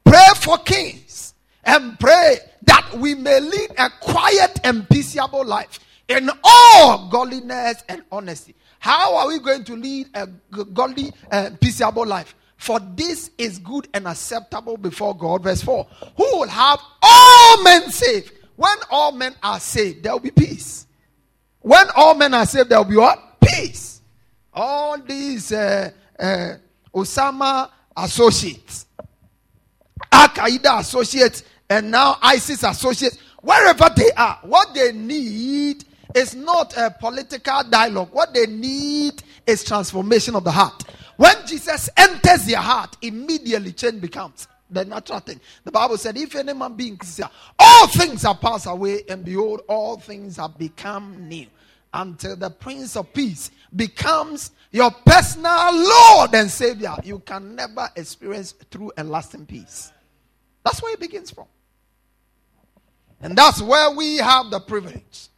Pray 0.05 0.27
for 0.37 0.59
kings 0.59 1.35
and 1.65 1.99
pray 2.01 2.39
that 2.63 2.95
we 2.95 3.15
may 3.15 3.39
lead 3.39 3.71
a 3.79 3.91
quiet 4.01 4.61
and 4.65 4.89
peaceable 4.89 5.45
life 5.45 5.79
in 6.09 6.31
all 6.43 7.09
godliness 7.09 7.85
and 7.89 8.03
honesty. 8.11 8.55
How 8.83 9.17
are 9.17 9.29
we 9.29 9.39
going 9.39 9.63
to 9.67 9.77
lead 9.77 10.09
a 10.13 10.27
godly 10.75 11.13
and 11.31 11.59
peaceable 11.61 12.05
life? 12.05 12.35
For 12.57 12.81
this 12.81 13.31
is 13.39 13.61
good 13.61 13.87
and 13.95 14.09
acceptable 14.09 14.77
before 14.77 15.17
God. 15.17 15.45
Verse 15.45 15.63
4 15.63 15.87
Who 16.17 16.25
will 16.25 16.49
have 16.49 16.81
all 17.01 17.63
men 17.63 17.93
saved? 17.93 18.33
When 18.57 18.77
all 18.91 19.13
men 19.13 19.37
are 19.41 19.61
saved, 19.61 20.03
there 20.03 20.11
will 20.11 20.19
be 20.19 20.33
peace. 20.33 20.89
When 21.61 21.87
all 21.95 22.17
men 22.17 22.35
are 22.35 22.45
saved, 22.45 22.71
there 22.71 22.79
will 22.79 22.91
be 22.91 22.97
what? 22.97 23.41
Peace. 23.41 24.01
All 24.53 25.01
these 25.01 25.53
uh, 25.53 25.93
uh, 26.19 26.55
Osama 26.93 27.71
associates, 27.97 28.87
Al 30.11 30.27
Qaeda 30.27 30.81
associates, 30.81 31.45
and 31.71 31.89
now 31.89 32.19
ISIS 32.21 32.65
associates, 32.65 33.17
wherever 33.43 33.89
they 33.95 34.11
are, 34.17 34.41
what 34.43 34.75
they 34.75 34.91
need 34.91 35.85
is 36.15 36.35
not 36.35 36.77
a 36.77 36.91
political 36.91 37.63
dialogue. 37.65 38.11
What 38.13 38.35
they 38.35 38.47
need 38.47 39.23
is 39.47 39.65
transformation 39.65 40.35
of 40.35 40.45
the 40.45 40.51
heart. 40.51 40.85
When 41.17 41.35
Jesus 41.47 41.89
enters 41.97 42.49
your 42.49 42.61
heart, 42.61 42.97
immediately 43.03 43.73
change 43.73 44.01
becomes 44.01 44.49
the 44.71 44.85
natural 44.85 45.21
thing. 45.21 45.41
The 45.65 45.73
Bible 45.73 45.99
said, 45.99 46.17
If 46.17 46.35
any 46.35 46.53
man 46.53 46.75
be 46.75 46.89
in 46.89 46.97
Christ, 46.97 47.21
all 47.59 47.87
things 47.89 48.25
are 48.25 48.37
passed 48.37 48.67
away, 48.67 49.03
and 49.09 49.25
behold, 49.25 49.63
all 49.69 49.99
things 49.99 50.37
have 50.37 50.59
become 50.59 51.29
new. 51.29 51.47
Until 51.95 52.37
the 52.37 52.49
Prince 52.49 52.97
of 52.97 53.13
Peace 53.13 53.51
becomes 53.77 54.53
your 54.71 54.91
personal 54.91 55.75
Lord 55.75 56.35
and 56.35 56.51
Savior, 56.51 56.95
you 57.05 57.19
can 57.19 57.55
never 57.55 57.91
experience 57.95 58.55
true 58.71 58.91
and 58.97 59.11
lasting 59.11 59.45
peace. 59.45 59.93
That's 60.65 60.83
where 60.83 60.95
it 60.95 61.01
begins 61.01 61.31
from. 61.31 61.47
And 63.21 63.37
that's 63.37 63.61
where 63.61 63.91
we 63.91 64.17
have 64.17 64.51
the 64.51 64.61
privilege 64.61 65.29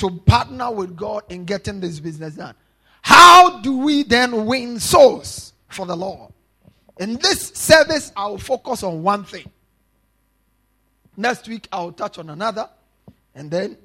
to 0.00 0.10
partner 0.10 0.70
with 0.70 0.96
God 0.96 1.24
in 1.28 1.44
getting 1.44 1.78
this 1.78 2.00
business 2.00 2.34
done. 2.34 2.54
How 3.02 3.60
do 3.60 3.78
we 3.78 4.02
then 4.02 4.46
win 4.46 4.80
souls 4.80 5.52
for 5.68 5.86
the 5.86 5.96
Lord? 5.96 6.32
In 6.98 7.16
this 7.16 7.48
service, 7.48 8.10
I 8.16 8.26
will 8.26 8.38
focus 8.38 8.82
on 8.82 9.02
one 9.02 9.24
thing. 9.24 9.50
Next 11.16 11.48
week, 11.48 11.68
I 11.70 11.80
will 11.80 11.92
touch 11.92 12.18
on 12.18 12.30
another. 12.30 12.68
And 13.34 13.50
then 13.50 13.76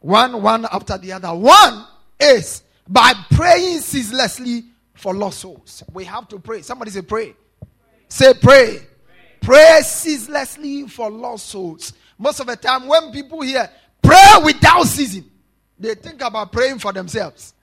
one, 0.00 0.42
one 0.42 0.66
after 0.70 0.98
the 0.98 1.12
other. 1.12 1.34
One 1.34 1.86
is 2.18 2.62
by 2.86 3.12
praying 3.30 3.80
ceaselessly 3.80 4.64
for 4.94 5.14
lost 5.14 5.40
souls. 5.40 5.82
We 5.92 6.04
have 6.04 6.28
to 6.28 6.38
pray. 6.38 6.60
Somebody 6.60 6.90
say, 6.90 7.02
pray. 7.02 7.34
Say, 8.08 8.34
pray. 8.34 8.78
pray. 8.78 8.86
Pray 9.40 9.80
ceaselessly 9.82 10.88
for 10.88 11.10
lost 11.10 11.46
souls. 11.46 11.94
Most 12.18 12.40
of 12.40 12.46
the 12.46 12.56
time, 12.56 12.86
when 12.86 13.10
people 13.12 13.40
hear 13.40 13.70
pray 14.02 14.34
without 14.44 14.84
ceasing, 14.84 15.24
they 15.78 15.94
think 15.94 16.20
about 16.22 16.52
praying 16.52 16.78
for 16.78 16.92
themselves. 16.92 17.54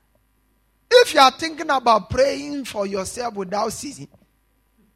If 0.89 1.13
you 1.13 1.19
are 1.19 1.31
thinking 1.31 1.69
about 1.69 2.09
praying 2.09 2.65
for 2.65 2.87
yourself 2.87 3.35
without 3.35 3.73
ceasing, 3.73 4.07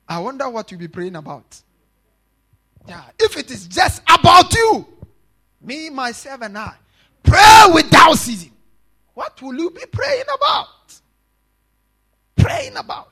I 0.08 0.19
wonder 0.19 0.49
what 0.49 0.71
you'll 0.71 0.80
be 0.80 0.88
praying 0.88 1.15
about. 1.15 1.62
Yeah, 2.88 3.04
if 3.19 3.38
it 3.38 3.51
is 3.51 3.67
just 3.67 4.01
about 4.10 4.54
you, 4.54 4.88
me, 5.62 5.89
myself, 5.89 6.41
and 6.41 6.58
I, 6.58 6.73
pray 7.23 7.65
without 7.73 8.17
ceasing. 8.17 8.51
What 9.13 9.41
will 9.41 9.56
you 9.56 9.69
be 9.69 9.86
praying 9.91 10.23
about? 10.34 10.67
Praying 12.38 12.77
about. 12.77 13.12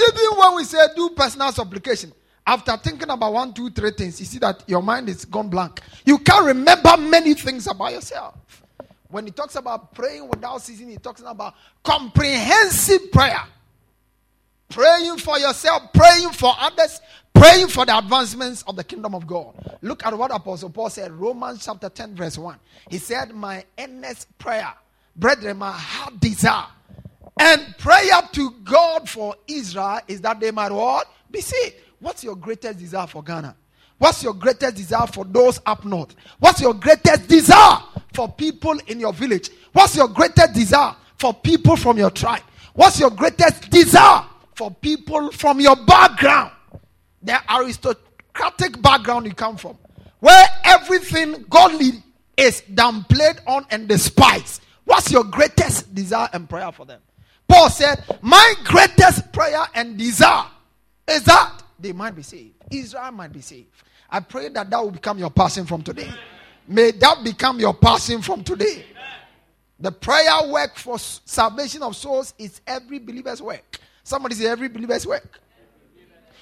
Even 0.00 0.38
when 0.38 0.56
we 0.56 0.64
say 0.64 0.78
do 0.96 1.10
personal 1.10 1.52
supplication, 1.52 2.12
after 2.46 2.76
thinking 2.76 3.10
about 3.10 3.32
one, 3.32 3.52
two, 3.52 3.70
three 3.70 3.92
things, 3.92 4.20
you 4.20 4.26
see 4.26 4.38
that 4.38 4.62
your 4.66 4.82
mind 4.82 5.08
is 5.08 5.24
gone 5.24 5.48
blank. 5.48 5.80
You 6.04 6.18
can't 6.18 6.44
remember 6.44 6.96
many 6.98 7.34
things 7.34 7.66
about 7.66 7.92
yourself. 7.92 8.62
When 9.08 9.26
he 9.26 9.32
talks 9.32 9.54
about 9.56 9.94
praying 9.94 10.28
without 10.28 10.60
ceasing, 10.60 10.88
he 10.90 10.96
talks 10.96 11.22
about 11.24 11.54
comprehensive 11.82 13.12
prayer 13.12 13.44
praying 14.74 15.18
for 15.18 15.38
yourself, 15.38 15.92
praying 15.92 16.30
for 16.30 16.52
others, 16.58 17.00
praying 17.32 17.68
for 17.68 17.86
the 17.86 17.96
advancements 17.96 18.62
of 18.62 18.74
the 18.74 18.82
kingdom 18.82 19.14
of 19.14 19.26
God. 19.26 19.54
Look 19.82 20.04
at 20.04 20.16
what 20.16 20.34
Apostle 20.34 20.70
Paul 20.70 20.90
said, 20.90 21.12
Romans 21.12 21.64
chapter 21.64 21.88
10, 21.88 22.16
verse 22.16 22.36
1. 22.36 22.58
He 22.90 22.98
said, 22.98 23.32
My 23.32 23.64
earnest 23.78 24.36
prayer, 24.38 24.72
brethren, 25.14 25.58
my 25.58 25.70
heart 25.70 26.18
desire, 26.18 26.66
and 27.38 27.62
prayer 27.78 28.20
to 28.32 28.50
God 28.64 29.08
for 29.08 29.36
Israel 29.46 30.00
is 30.08 30.20
that 30.22 30.40
they 30.40 30.50
might 30.50 30.72
what? 30.72 31.06
Be 31.30 31.40
saved. 31.40 31.76
What's 32.04 32.22
your 32.22 32.36
greatest 32.36 32.78
desire 32.78 33.06
for 33.06 33.22
Ghana? 33.22 33.56
What's 33.96 34.22
your 34.22 34.34
greatest 34.34 34.76
desire 34.76 35.06
for 35.06 35.24
those 35.24 35.58
up 35.64 35.86
north? 35.86 36.14
What's 36.38 36.60
your 36.60 36.74
greatest 36.74 37.26
desire 37.28 37.78
for 38.12 38.30
people 38.30 38.78
in 38.88 39.00
your 39.00 39.14
village? 39.14 39.48
What's 39.72 39.96
your 39.96 40.08
greatest 40.08 40.52
desire 40.52 40.94
for 41.16 41.32
people 41.32 41.76
from 41.76 41.96
your 41.96 42.10
tribe? 42.10 42.42
What's 42.74 43.00
your 43.00 43.08
greatest 43.08 43.70
desire 43.70 44.22
for 44.54 44.70
people 44.70 45.32
from 45.32 45.60
your 45.60 45.76
background, 45.76 46.50
the 47.22 47.40
aristocratic 47.56 48.82
background 48.82 49.24
you 49.24 49.32
come 49.32 49.56
from, 49.56 49.78
where 50.20 50.46
everything 50.62 51.46
godly 51.48 52.02
is 52.36 52.60
downplayed 52.74 53.40
on 53.46 53.64
and 53.70 53.88
despised. 53.88 54.60
What's 54.84 55.10
your 55.10 55.24
greatest 55.24 55.94
desire 55.94 56.28
and 56.34 56.50
prayer 56.50 56.70
for 56.70 56.84
them? 56.84 57.00
Paul 57.48 57.70
said, 57.70 58.04
My 58.20 58.54
greatest 58.64 59.32
prayer 59.32 59.64
and 59.74 59.96
desire 59.96 60.48
is 61.08 61.24
that 61.24 61.62
they 61.78 61.92
might 61.92 62.14
be 62.14 62.22
saved. 62.22 62.54
Israel 62.70 63.12
might 63.12 63.32
be 63.32 63.40
saved. 63.40 63.68
I 64.10 64.20
pray 64.20 64.48
that 64.50 64.70
that 64.70 64.82
will 64.82 64.90
become 64.90 65.18
your 65.18 65.30
passing 65.30 65.64
from 65.64 65.82
today. 65.82 66.08
May 66.66 66.92
that 66.92 67.24
become 67.24 67.60
your 67.60 67.74
passing 67.74 68.22
from 68.22 68.42
today. 68.44 68.84
The 69.80 69.90
prayer 69.92 70.48
work 70.48 70.76
for 70.76 70.98
salvation 70.98 71.82
of 71.82 71.96
souls 71.96 72.32
is 72.38 72.60
every 72.66 72.98
believer's 72.98 73.42
work. 73.42 73.78
Somebody 74.02 74.36
say 74.36 74.46
every 74.46 74.68
believer's 74.68 75.06
work. 75.06 75.40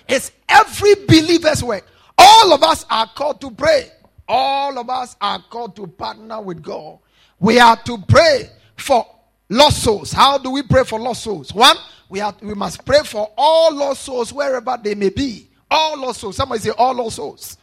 It's 0.09 0.33
every 0.49 0.95
believer's 1.07 1.62
work. 1.62 1.87
All 2.18 2.53
of 2.53 2.62
us 2.62 2.85
are 2.90 3.09
called 3.14 3.40
to 3.40 3.51
pray. 3.51 3.90
All 4.29 4.79
of 4.79 4.88
us 4.90 5.16
are 5.21 5.42
called 5.51 5.75
to 5.77 5.87
partner 5.87 6.40
with 6.40 6.62
God. 6.62 6.99
We 7.38 7.59
are 7.59 7.77
to 7.85 7.99
pray 8.07 8.51
for 8.77 9.07
lost 9.49 9.83
souls. 9.83 10.12
How 10.12 10.38
do 10.38 10.51
we 10.51 10.62
pray 10.62 10.85
for 10.85 10.99
lost 10.99 11.23
souls? 11.23 11.53
One, 11.53 11.77
we 12.12 12.18
have 12.18 12.42
we 12.42 12.53
must 12.53 12.85
pray 12.85 13.01
for 13.05 13.33
all 13.38 13.75
lost 13.75 14.03
souls 14.03 14.35
wherever 14.35 14.79
they 14.83 14.94
may 14.94 15.09
be. 15.09 15.48
All 15.70 15.98
lost 15.98 16.20
souls. 16.20 16.37
Somebody 16.37 16.61
say 16.61 16.70
all 16.77 16.92
lost 16.92 17.16
souls. 17.16 17.57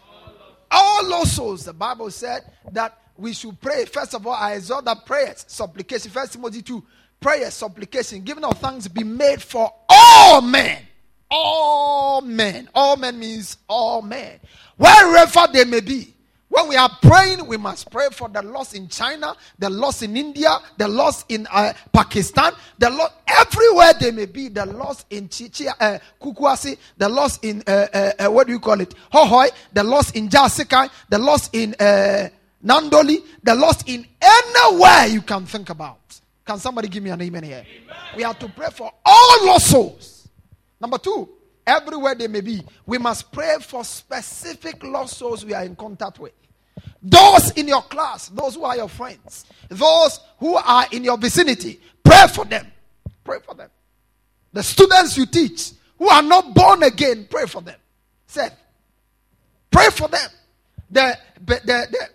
All 0.72 1.08
lost 1.08 1.36
souls. 1.36 1.66
The 1.66 1.74
Bible 1.74 2.10
said 2.10 2.52
that 2.72 2.98
we 3.16 3.34
should 3.34 3.62
pray. 3.62 3.86
First 3.86 4.16
of 4.16 4.26
all, 4.26 4.34
I 4.34 4.54
exhort 4.54 4.86
that 4.86 5.06
prayers, 5.06 5.46
supplication. 5.48 6.10
First 6.10 6.34
Timothy 6.34 6.64
2 6.64 6.84
prayer, 7.20 7.52
supplication, 7.52 8.24
giving 8.24 8.44
of 8.44 8.58
thanks 8.58 8.88
be 8.88 9.04
made 9.04 9.40
for 9.40 9.72
all 9.88 10.42
men. 10.42 10.82
All 11.30 12.22
men. 12.22 12.70
All 12.74 12.98
men 12.98 13.20
means 13.20 13.56
all 13.68 14.02
men. 14.02 14.40
Wherever 14.78 15.46
they 15.54 15.66
may 15.66 15.82
be. 15.82 16.16
When 16.50 16.68
we 16.68 16.76
are 16.76 16.90
praying, 17.02 17.46
we 17.46 17.58
must 17.58 17.92
pray 17.92 18.08
for 18.12 18.28
the 18.28 18.42
loss 18.42 18.74
in 18.74 18.88
China, 18.88 19.36
the 19.60 19.70
loss 19.70 20.02
in 20.02 20.18
India, 20.18 20.58
the 20.78 20.88
loss 20.88 21.24
in 21.30 21.46
uh, 21.52 21.74
Pakistan, 21.94 22.54
the 22.80 22.90
loss 22.90 23.12
everywhere 23.28 23.94
they 24.00 24.10
may 24.10 24.26
be, 24.26 24.48
the 24.48 24.66
loss 24.66 25.06
in 25.12 25.30
Chichia, 25.30 25.74
uh, 25.80 26.00
Kukwasi, 26.20 26.76
the 26.98 27.08
loss 27.08 27.38
in, 27.44 27.62
uh, 27.68 27.86
uh, 27.94 28.12
uh, 28.26 28.32
what 28.32 28.48
do 28.48 28.54
you 28.54 28.60
call 28.60 28.82
it, 28.82 28.96
Hohoe, 29.14 29.50
the 29.74 29.84
loss 29.84 30.10
in 30.12 30.28
Jasikan, 30.28 30.90
the 31.08 31.20
loss 31.20 31.52
in 31.54 31.76
uh, 31.80 32.30
Nandoli, 32.66 33.24
the 33.44 33.54
loss 33.54 33.84
in 33.86 34.08
anywhere 34.20 35.06
you 35.06 35.22
can 35.22 35.46
think 35.46 35.70
about. 35.70 36.00
Can 36.44 36.58
somebody 36.58 36.88
give 36.88 37.04
me 37.04 37.12
an 37.12 37.22
amen 37.22 37.44
here? 37.44 37.64
Amen. 37.84 37.98
We 38.18 38.24
have 38.24 38.40
to 38.40 38.50
pray 38.50 38.70
for 38.74 38.92
all 39.06 39.46
lost 39.46 39.68
souls. 39.68 40.28
Number 40.82 40.98
two, 40.98 41.30
everywhere 41.70 42.16
they 42.16 42.28
may 42.28 42.42
be, 42.42 42.62
we 42.86 42.98
must 42.98 43.32
pray 43.32 43.58
for 43.62 43.84
specific 43.84 44.84
lost 44.84 45.18
souls 45.18 45.46
we 45.46 45.54
are 45.54 45.64
in 45.64 45.76
contact 45.76 46.20
with. 46.20 46.34
Those 47.02 47.52
in 47.52 47.68
your 47.68 47.84
class, 47.84 48.30
those 48.30 48.56
who 48.56 48.64
are 48.64 48.76
your 48.76 48.90
friends, 48.90 49.46
those 49.70 50.20
who 50.40 50.56
are 50.56 50.86
in 50.92 51.04
your 51.04 51.18
vicinity, 51.18 51.80
pray 52.04 52.26
for 52.34 52.46
them. 52.46 52.68
Pray 53.24 53.38
for 53.46 53.54
them. 53.54 53.70
The 54.52 54.64
students 54.64 55.16
you 55.16 55.26
teach 55.26 55.72
who 55.98 56.08
are 56.08 56.24
not 56.24 56.56
born 56.56 56.84
again, 56.84 57.28
pray 57.30 57.46
for 57.46 57.62
them. 57.62 57.78
Say, 58.26 58.50
pray 59.70 59.90
for 59.92 60.08
them. 60.08 60.30
The, 60.90 61.18
the, 61.46 61.62
the, 61.66 62.10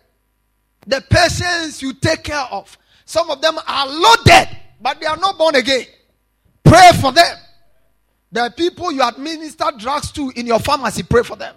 the 0.86 1.00
patients 1.08 1.80
you 1.80 1.92
take 1.94 2.24
care 2.24 2.46
of, 2.50 2.76
some 3.04 3.30
of 3.30 3.40
them 3.40 3.56
are 3.66 3.86
loaded, 3.86 4.48
but 4.80 5.00
they 5.00 5.06
are 5.06 5.16
not 5.16 5.38
born 5.38 5.54
again. 5.54 5.86
Pray 6.64 6.90
for 7.00 7.12
them. 7.12 7.36
The 8.34 8.52
people 8.56 8.90
you 8.90 9.00
administer 9.00 9.66
drugs 9.78 10.10
to 10.10 10.32
in 10.34 10.44
your 10.44 10.58
pharmacy, 10.58 11.04
pray 11.04 11.22
for 11.22 11.36
them. 11.36 11.54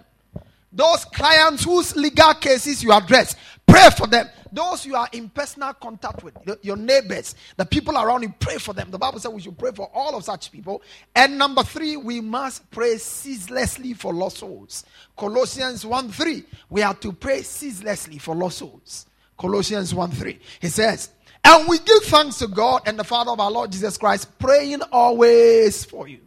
Those 0.70 1.04
clients 1.06 1.64
whose 1.64 1.96
legal 1.96 2.34
cases 2.34 2.84
you 2.84 2.92
address, 2.92 3.34
pray 3.66 3.88
for 3.96 4.06
them. 4.06 4.28
Those 4.52 4.86
you 4.86 4.94
are 4.94 5.08
in 5.10 5.28
personal 5.28 5.72
contact 5.72 6.22
with, 6.22 6.36
your 6.62 6.76
neighbors, 6.76 7.34
the 7.56 7.66
people 7.66 7.98
around 7.98 8.22
you, 8.22 8.32
pray 8.38 8.58
for 8.58 8.74
them. 8.74 8.92
The 8.92 8.98
Bible 8.98 9.18
says 9.18 9.32
we 9.32 9.40
should 9.40 9.58
pray 9.58 9.72
for 9.72 9.90
all 9.92 10.16
of 10.16 10.22
such 10.22 10.52
people. 10.52 10.80
And 11.16 11.36
number 11.36 11.64
three, 11.64 11.96
we 11.96 12.20
must 12.20 12.70
pray 12.70 12.96
ceaselessly 12.98 13.94
for 13.94 14.14
lost 14.14 14.38
souls. 14.38 14.84
Colossians 15.16 15.84
1 15.84 16.12
3, 16.12 16.44
we 16.70 16.82
are 16.82 16.94
to 16.94 17.10
pray 17.10 17.42
ceaselessly 17.42 18.18
for 18.18 18.36
lost 18.36 18.58
souls. 18.58 19.06
Colossians 19.36 19.92
1 19.92 20.12
3. 20.12 20.38
He 20.60 20.68
says, 20.68 21.10
and 21.42 21.66
we 21.66 21.80
give 21.80 22.04
thanks 22.04 22.38
to 22.38 22.46
God 22.46 22.82
and 22.86 22.96
the 22.96 23.02
Father 23.02 23.32
of 23.32 23.40
our 23.40 23.50
Lord 23.50 23.72
Jesus 23.72 23.98
Christ, 23.98 24.38
praying 24.38 24.82
always 24.92 25.84
for 25.84 26.06
you. 26.06 26.20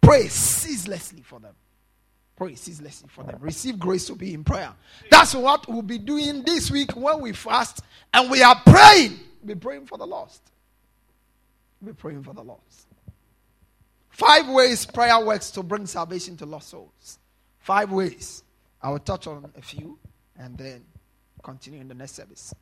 Pray 0.00 0.28
ceaselessly 0.28 1.22
for 1.22 1.38
them. 1.40 1.54
Pray 2.36 2.54
ceaselessly 2.54 3.08
for 3.10 3.22
them. 3.22 3.36
Receive 3.40 3.78
grace 3.78 4.06
to 4.06 4.14
be 4.14 4.32
in 4.32 4.44
prayer. 4.44 4.72
That's 5.10 5.34
what 5.34 5.68
we'll 5.68 5.82
be 5.82 5.98
doing 5.98 6.42
this 6.42 6.70
week 6.70 6.96
when 6.96 7.20
we 7.20 7.32
fast 7.32 7.82
and 8.14 8.30
we 8.30 8.42
are 8.42 8.56
praying. 8.64 9.20
We'll 9.42 9.54
be 9.54 9.60
praying 9.60 9.86
for 9.86 9.98
the 9.98 10.06
lost. 10.06 10.42
We'll 11.80 11.92
be 11.92 11.96
praying 11.96 12.22
for 12.22 12.32
the 12.32 12.42
lost. 12.42 12.86
Five 14.08 14.48
ways 14.48 14.84
prayer 14.86 15.24
works 15.24 15.50
to 15.52 15.62
bring 15.62 15.86
salvation 15.86 16.36
to 16.38 16.46
lost 16.46 16.70
souls. 16.70 17.18
Five 17.58 17.92
ways 17.92 18.42
I 18.82 18.90
will 18.90 18.98
touch 18.98 19.26
on 19.26 19.50
a 19.56 19.62
few 19.62 19.98
and 20.38 20.56
then 20.56 20.82
continue 21.42 21.80
in 21.80 21.88
the 21.88 21.94
next 21.94 22.16
service. 22.16 22.54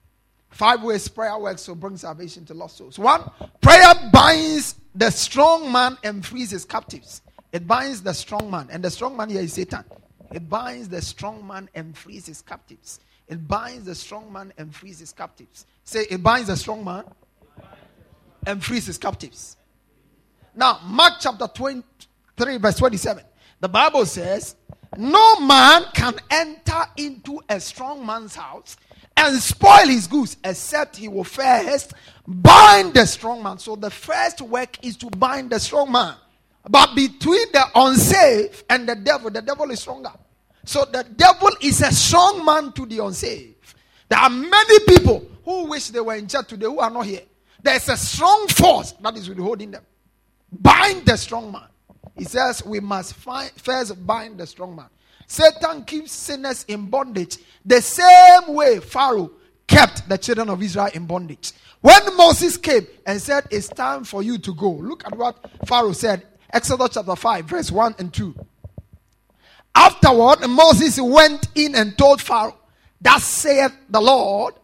Five 0.51 0.83
ways 0.83 1.07
prayer 1.09 1.39
works 1.39 1.65
to 1.67 1.75
bring 1.75 1.97
salvation 1.97 2.45
to 2.47 2.55
lost 2.55 2.79
souls. 2.79 2.99
One, 2.99 3.31
prayer 3.61 3.95
binds 4.13 4.77
the 4.95 5.11
strong 5.11 5.71
man 5.71 5.97
and 6.03 6.25
frees 6.25 6.51
his 6.51 6.65
captives. 6.65 7.23
It 7.53 7.67
binds 7.67 8.03
the 8.03 8.13
strong 8.13 8.51
man, 8.51 8.69
and 8.71 8.85
the 8.85 8.91
strong 8.91 9.17
man 9.17 9.31
here 9.31 9.41
is 9.41 9.55
Satan. 9.55 9.85
It 10.33 10.49
binds 10.49 10.89
the 10.89 11.01
strong 11.01 11.47
man 11.47 11.69
and 11.75 11.97
frees 11.97 12.27
his 12.27 12.43
captives. 12.43 13.01
It 13.27 13.47
binds 13.47 13.85
the 13.85 13.95
strong 13.95 14.33
man 14.33 14.53
and 14.59 14.75
frees 14.75 14.99
his 14.99 15.13
captives. 15.13 15.67
Say, 15.85 16.07
it 16.11 16.23
binds 16.23 16.49
the 16.49 16.57
strong 16.57 16.85
man 16.85 17.05
and 18.47 18.63
frees 18.63 18.87
his 18.87 18.99
captives. 18.99 19.57
Now, 20.55 20.81
Mark 20.85 21.15
chapter 21.21 21.47
23, 21.47 22.59
verse 22.59 22.77
27. 22.77 23.25
The 23.61 23.69
Bible 23.69 24.07
says, 24.07 24.57
No 24.97 25.41
man 25.41 25.85
can 25.95 26.15
enter 26.31 26.85
into 26.97 27.41
a 27.49 27.61
strong 27.61 28.05
man's 28.05 28.35
house 28.35 28.77
and 29.17 29.37
spoil 29.39 29.87
his 29.87 30.07
goods 30.07 30.37
except 30.45 30.97
he 30.97 31.09
will 31.09 31.25
first 31.25 31.93
bind 32.27 32.95
the 32.95 33.07
strong 33.07 33.43
man. 33.43 33.59
So 33.59 33.77
the 33.77 33.91
first 33.91 34.41
work 34.41 34.85
is 34.85 34.97
to 34.99 35.11
bind 35.11 35.51
the 35.51 35.61
strong 35.61 35.93
man. 35.93 36.15
But 36.69 36.95
between 36.95 37.51
the 37.53 37.65
unsaved 37.75 38.65
and 38.69 38.89
the 38.89 38.97
devil, 38.97 39.31
the 39.31 39.43
devil 39.43 39.71
is 39.71 39.81
stronger. 39.81 40.13
So 40.65 40.85
the 40.85 41.05
devil 41.05 41.51
is 41.63 41.81
a 41.81 41.91
strong 41.93 42.45
man 42.45 42.73
to 42.73 42.85
the 42.85 43.03
unsaved. 43.05 43.75
There 44.09 44.19
are 44.19 44.31
many 44.31 44.79
people 44.87 45.27
who 45.45 45.67
wish 45.69 45.89
they 45.89 46.01
were 46.01 46.15
in 46.15 46.29
church 46.29 46.49
today 46.49 46.67
who 46.67 46.79
are 46.79 46.91
not 46.91 47.07
here. 47.07 47.23
There's 47.63 47.89
a 47.89 47.97
strong 47.97 48.49
force 48.49 48.93
that 48.93 49.17
is 49.17 49.29
withholding 49.29 49.71
them. 49.71 49.83
Bind 50.53 51.07
the 51.07 51.17
strong 51.17 51.53
man. 51.53 51.69
He 52.17 52.25
says 52.25 52.65
we 52.65 52.81
must 52.81 53.15
find, 53.15 53.51
first 53.53 54.07
bind 54.07 54.39
the 54.39 54.47
strong 54.47 54.77
man. 54.77 54.87
Satan 55.27 55.85
keeps 55.85 56.13
sinners 56.13 56.65
in 56.69 56.87
bondage 56.87 57.39
the 57.65 57.81
same 57.83 58.55
way 58.55 58.81
Pharaoh 58.81 59.31
kept 59.67 60.09
the 60.09 60.17
children 60.17 60.49
of 60.49 60.63
Israel 60.63 60.89
in 60.95 61.07
bondage. 61.07 61.53
When 61.81 62.17
Moses 62.17 62.57
came 62.57 62.87
and 63.07 63.21
said, 63.21 63.47
It's 63.51 63.69
time 63.69 64.05
for 64.05 64.23
you 64.23 64.39
to 64.39 64.55
go, 64.55 64.71
look 64.71 65.05
at 65.07 65.17
what 65.17 65.37
Pharaoh 65.67 65.93
said. 65.93 66.27
Exodus 66.51 66.91
chapter 66.95 67.17
5, 67.17 67.45
verse 67.45 67.71
1 67.71 67.97
and 67.99 68.13
2. 68.13 68.35
Afterward, 69.75 70.49
Moses 70.49 71.01
went 71.01 71.49
in 71.55 71.75
and 71.75 71.97
told 71.97 72.21
Pharaoh, 72.23 72.57
Thus 73.01 73.25
saith 73.25 73.73
the 73.89 74.01
Lord, 74.01 74.55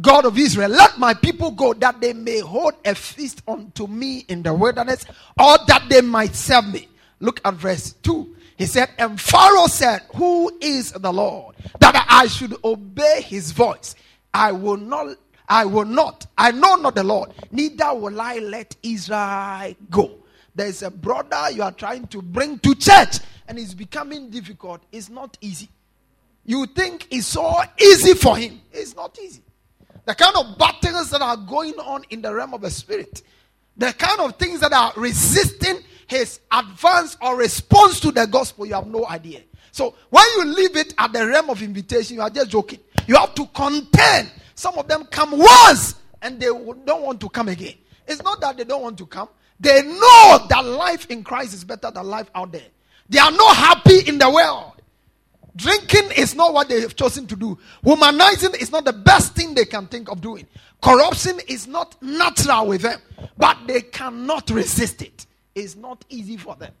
God 0.00 0.26
of 0.26 0.38
Israel, 0.38 0.68
let 0.68 0.98
my 0.98 1.14
people 1.14 1.50
go 1.52 1.72
that 1.74 2.00
they 2.00 2.12
may 2.12 2.40
hold 2.40 2.74
a 2.84 2.94
feast 2.94 3.42
unto 3.48 3.86
me 3.86 4.26
in 4.28 4.42
the 4.42 4.52
wilderness, 4.52 5.06
or 5.40 5.56
that 5.66 5.84
they 5.88 6.02
might 6.02 6.34
serve 6.34 6.70
me. 6.72 6.88
Look 7.20 7.40
at 7.44 7.54
verse 7.54 7.92
2. 8.02 8.36
He 8.58 8.66
said, 8.66 8.90
And 8.98 9.18
Pharaoh 9.20 9.68
said, 9.68 10.02
Who 10.16 10.50
is 10.60 10.92
the 10.92 11.12
Lord? 11.12 11.56
That 11.80 12.06
I 12.08 12.26
should 12.26 12.56
obey 12.62 13.22
his 13.22 13.52
voice. 13.52 13.94
I 14.34 14.52
will 14.52 14.76
not, 14.76 15.16
I 15.48 15.64
will 15.64 15.84
not, 15.86 16.26
I 16.36 16.50
know 16.50 16.74
not 16.76 16.94
the 16.94 17.04
Lord, 17.04 17.32
neither 17.50 17.94
will 17.94 18.20
I 18.20 18.38
let 18.38 18.76
Israel 18.82 19.74
go. 19.88 20.18
There's 20.56 20.82
a 20.82 20.90
brother 20.90 21.50
you 21.52 21.62
are 21.62 21.70
trying 21.70 22.06
to 22.08 22.22
bring 22.22 22.58
to 22.60 22.74
church, 22.74 23.18
and 23.46 23.58
it's 23.58 23.74
becoming 23.74 24.30
difficult. 24.30 24.82
It's 24.90 25.10
not 25.10 25.36
easy. 25.42 25.68
You 26.46 26.64
think 26.64 27.08
it's 27.10 27.26
so 27.26 27.60
easy 27.78 28.14
for 28.14 28.38
him. 28.38 28.62
It's 28.72 28.96
not 28.96 29.18
easy. 29.22 29.42
The 30.06 30.14
kind 30.14 30.34
of 30.34 30.56
battles 30.56 31.10
that 31.10 31.20
are 31.20 31.36
going 31.36 31.74
on 31.74 32.04
in 32.08 32.22
the 32.22 32.34
realm 32.34 32.54
of 32.54 32.62
the 32.62 32.70
spirit, 32.70 33.22
the 33.76 33.92
kind 33.92 34.20
of 34.20 34.36
things 34.36 34.60
that 34.60 34.72
are 34.72 34.92
resisting 34.96 35.80
his 36.06 36.40
advance 36.50 37.18
or 37.20 37.36
response 37.36 38.00
to 38.00 38.10
the 38.10 38.26
gospel, 38.26 38.64
you 38.64 38.74
have 38.74 38.86
no 38.86 39.06
idea. 39.06 39.42
So 39.72 39.94
when 40.08 40.24
you 40.36 40.44
leave 40.46 40.76
it 40.76 40.94
at 40.96 41.12
the 41.12 41.26
realm 41.26 41.50
of 41.50 41.60
invitation, 41.60 42.16
you 42.16 42.22
are 42.22 42.30
just 42.30 42.48
joking. 42.48 42.78
You 43.06 43.16
have 43.16 43.34
to 43.34 43.46
contend. 43.48 44.30
Some 44.54 44.78
of 44.78 44.88
them 44.88 45.04
come 45.06 45.36
once 45.36 45.96
and 46.22 46.40
they 46.40 46.46
don't 46.46 47.02
want 47.02 47.20
to 47.20 47.28
come 47.28 47.48
again. 47.48 47.74
It's 48.06 48.22
not 48.22 48.40
that 48.40 48.56
they 48.56 48.64
don't 48.64 48.82
want 48.82 48.96
to 48.98 49.06
come. 49.06 49.28
They 49.58 49.82
know 49.82 50.46
that 50.48 50.64
life 50.64 51.06
in 51.10 51.24
Christ 51.24 51.54
is 51.54 51.64
better 51.64 51.90
than 51.90 52.06
life 52.06 52.30
out 52.34 52.52
there. 52.52 52.66
They 53.08 53.18
are 53.18 53.30
not 53.30 53.56
happy 53.56 54.00
in 54.06 54.18
the 54.18 54.28
world. 54.28 54.72
Drinking 55.54 56.10
is 56.16 56.34
not 56.34 56.52
what 56.52 56.68
they 56.68 56.82
have 56.82 56.96
chosen 56.96 57.26
to 57.28 57.36
do. 57.36 57.58
Womanizing 57.82 58.60
is 58.60 58.70
not 58.70 58.84
the 58.84 58.92
best 58.92 59.34
thing 59.34 59.54
they 59.54 59.64
can 59.64 59.86
think 59.86 60.10
of 60.10 60.20
doing. 60.20 60.46
Corruption 60.82 61.40
is 61.48 61.66
not 61.66 62.00
natural 62.02 62.66
with 62.66 62.82
them, 62.82 63.00
but 63.38 63.56
they 63.66 63.80
cannot 63.80 64.50
resist 64.50 65.00
it. 65.00 65.26
it 65.54 65.64
is 65.64 65.74
not 65.74 66.04
easy 66.10 66.36
for 66.36 66.54
them. 66.56 66.72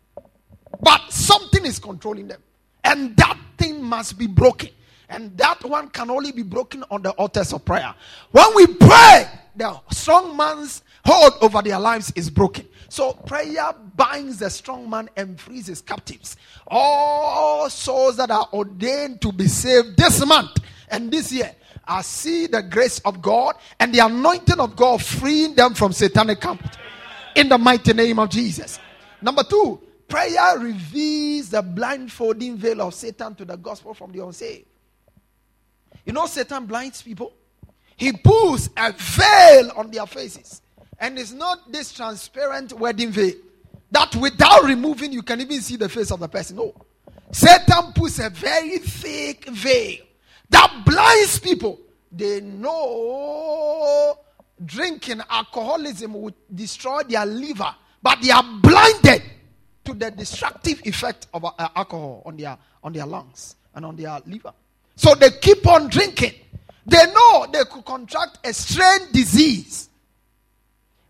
But 0.80 1.00
something 1.10 1.64
is 1.64 1.78
controlling 1.78 2.28
them. 2.28 2.42
And 2.84 3.16
that 3.16 3.38
thing 3.56 3.82
must 3.82 4.18
be 4.18 4.26
broken. 4.26 4.68
And 5.08 5.36
that 5.38 5.64
one 5.64 5.88
can 5.88 6.10
only 6.10 6.32
be 6.32 6.42
broken 6.42 6.84
on 6.90 7.00
the 7.00 7.10
altars 7.12 7.54
of 7.54 7.64
prayer. 7.64 7.94
When 8.32 8.54
we 8.54 8.66
pray, 8.66 9.26
the 9.54 9.80
strong 9.90 10.36
man's 10.36 10.82
hold 11.06 11.34
over 11.40 11.62
their 11.62 11.78
lives 11.78 12.12
is 12.16 12.28
broken. 12.28 12.66
So 12.88 13.12
prayer 13.12 13.72
binds 13.94 14.38
the 14.38 14.50
strong 14.50 14.88
man 14.88 15.08
and 15.16 15.40
frees 15.40 15.66
his 15.66 15.80
captives. 15.80 16.36
All 16.66 17.70
souls 17.70 18.16
that 18.16 18.30
are 18.30 18.48
ordained 18.52 19.20
to 19.22 19.32
be 19.32 19.46
saved 19.48 19.96
this 19.96 20.24
month 20.26 20.58
and 20.88 21.10
this 21.10 21.32
year. 21.32 21.54
I 21.86 22.02
see 22.02 22.46
the 22.46 22.62
grace 22.62 22.98
of 23.00 23.22
God 23.22 23.54
and 23.78 23.94
the 23.94 24.00
anointing 24.00 24.58
of 24.58 24.74
God 24.74 25.02
freeing 25.02 25.54
them 25.54 25.74
from 25.74 25.92
satanic 25.92 26.40
camp 26.40 26.68
in 27.36 27.48
the 27.48 27.58
mighty 27.58 27.92
name 27.92 28.18
of 28.18 28.28
Jesus. 28.30 28.80
Number 29.22 29.44
two, 29.44 29.80
prayer 30.08 30.58
reveals 30.58 31.50
the 31.50 31.62
blindfolding 31.62 32.56
veil 32.56 32.82
of 32.82 32.94
Satan 32.94 33.34
to 33.36 33.44
the 33.44 33.56
gospel 33.56 33.94
from 33.94 34.10
the 34.10 34.24
unsaved. 34.24 34.66
You 36.04 36.12
know, 36.12 36.26
Satan 36.26 36.66
blinds 36.66 37.02
people. 37.02 37.32
He 37.96 38.12
pulls 38.12 38.68
a 38.76 38.92
veil 38.92 39.72
on 39.76 39.90
their 39.90 40.06
faces. 40.06 40.62
And 40.98 41.18
it's 41.18 41.32
not 41.32 41.70
this 41.70 41.92
transparent 41.92 42.72
wedding 42.72 43.10
veil 43.10 43.34
that 43.90 44.14
without 44.16 44.64
removing, 44.64 45.12
you 45.12 45.22
can 45.22 45.40
even 45.40 45.60
see 45.60 45.76
the 45.76 45.88
face 45.88 46.10
of 46.10 46.20
the 46.20 46.28
person. 46.28 46.56
No. 46.56 46.74
Satan 47.32 47.92
puts 47.94 48.18
a 48.18 48.30
very 48.30 48.78
thick 48.78 49.46
veil 49.48 50.04
that 50.50 50.82
blinds 50.84 51.38
people. 51.38 51.78
They 52.10 52.40
know 52.40 54.18
drinking 54.64 55.20
alcoholism 55.28 56.14
would 56.14 56.34
destroy 56.54 57.02
their 57.02 57.26
liver, 57.26 57.74
but 58.02 58.20
they 58.22 58.30
are 58.30 58.44
blinded 58.60 59.22
to 59.84 59.94
the 59.94 60.10
destructive 60.10 60.80
effect 60.84 61.26
of 61.34 61.44
uh, 61.44 61.50
alcohol 61.74 62.22
on 62.24 62.36
their 62.36 62.56
on 62.82 62.92
their 62.92 63.06
lungs 63.06 63.56
and 63.74 63.84
on 63.84 63.96
their 63.96 64.18
liver. 64.26 64.52
So 64.94 65.14
they 65.14 65.30
keep 65.30 65.66
on 65.66 65.88
drinking. 65.88 66.32
They 66.86 67.04
know 67.12 67.46
they 67.52 67.64
could 67.64 67.84
contract 67.84 68.38
a 68.46 68.52
strange 68.54 69.12
disease 69.12 69.90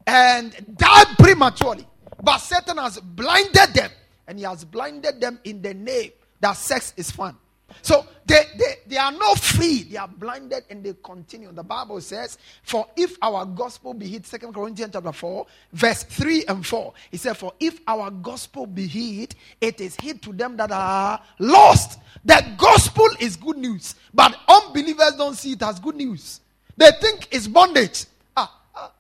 and 0.07 0.55
die 0.77 1.05
prematurely. 1.19 1.87
But 2.23 2.39
Satan 2.39 2.79
has 2.79 2.99
blinded 2.99 3.75
them, 3.75 3.91
and 4.27 4.39
he 4.39 4.45
has 4.45 4.65
blinded 4.65 5.21
them 5.21 5.39
in 5.45 5.63
the 5.63 5.75
name 5.75 6.13
that 6.41 6.57
sex 6.57 6.95
is 6.97 7.11
fun. 7.11 7.37
So 7.83 8.07
they, 8.25 8.45
they, 8.57 8.75
they 8.87 8.97
are 8.97 9.13
not 9.13 9.39
free. 9.39 9.83
They 9.85 9.97
are 9.97 10.09
blinded 10.09 10.65
and 10.71 10.85
they 10.85 10.95
continue. 11.03 11.53
The 11.53 11.63
Bible 11.63 12.01
says, 12.01 12.39
For 12.63 12.87
if 12.97 13.17
our 13.21 13.45
gospel 13.45 13.93
be 13.93 14.07
hid, 14.07 14.27
Second 14.27 14.55
Corinthians 14.55 14.93
chapter 14.93 15.13
4, 15.13 15.47
verse 15.73 16.03
3 16.05 16.45
and 16.47 16.67
4. 16.67 16.93
He 17.11 17.17
said, 17.17 17.37
For 17.37 17.53
if 17.59 17.81
our 17.87 18.11
gospel 18.11 18.67
be 18.67 18.87
hid, 18.87 19.35
it 19.61 19.81
is 19.81 19.97
hid 20.01 20.23
to 20.23 20.33
them 20.33 20.57
that 20.57 20.71
are 20.71 21.21
lost. 21.39 21.99
The 22.25 22.45
gospel 22.57 23.09
is 23.21 23.37
good 23.37 23.59
news, 23.59 23.95
but 24.15 24.37
unbelievers 24.49 25.13
don't 25.17 25.35
see 25.35 25.53
it 25.53 25.63
as 25.63 25.79
good 25.79 25.97
news. 25.97 26.41
They 26.77 26.91
think 27.01 27.29
it's 27.31 27.47
bondage. 27.47 28.07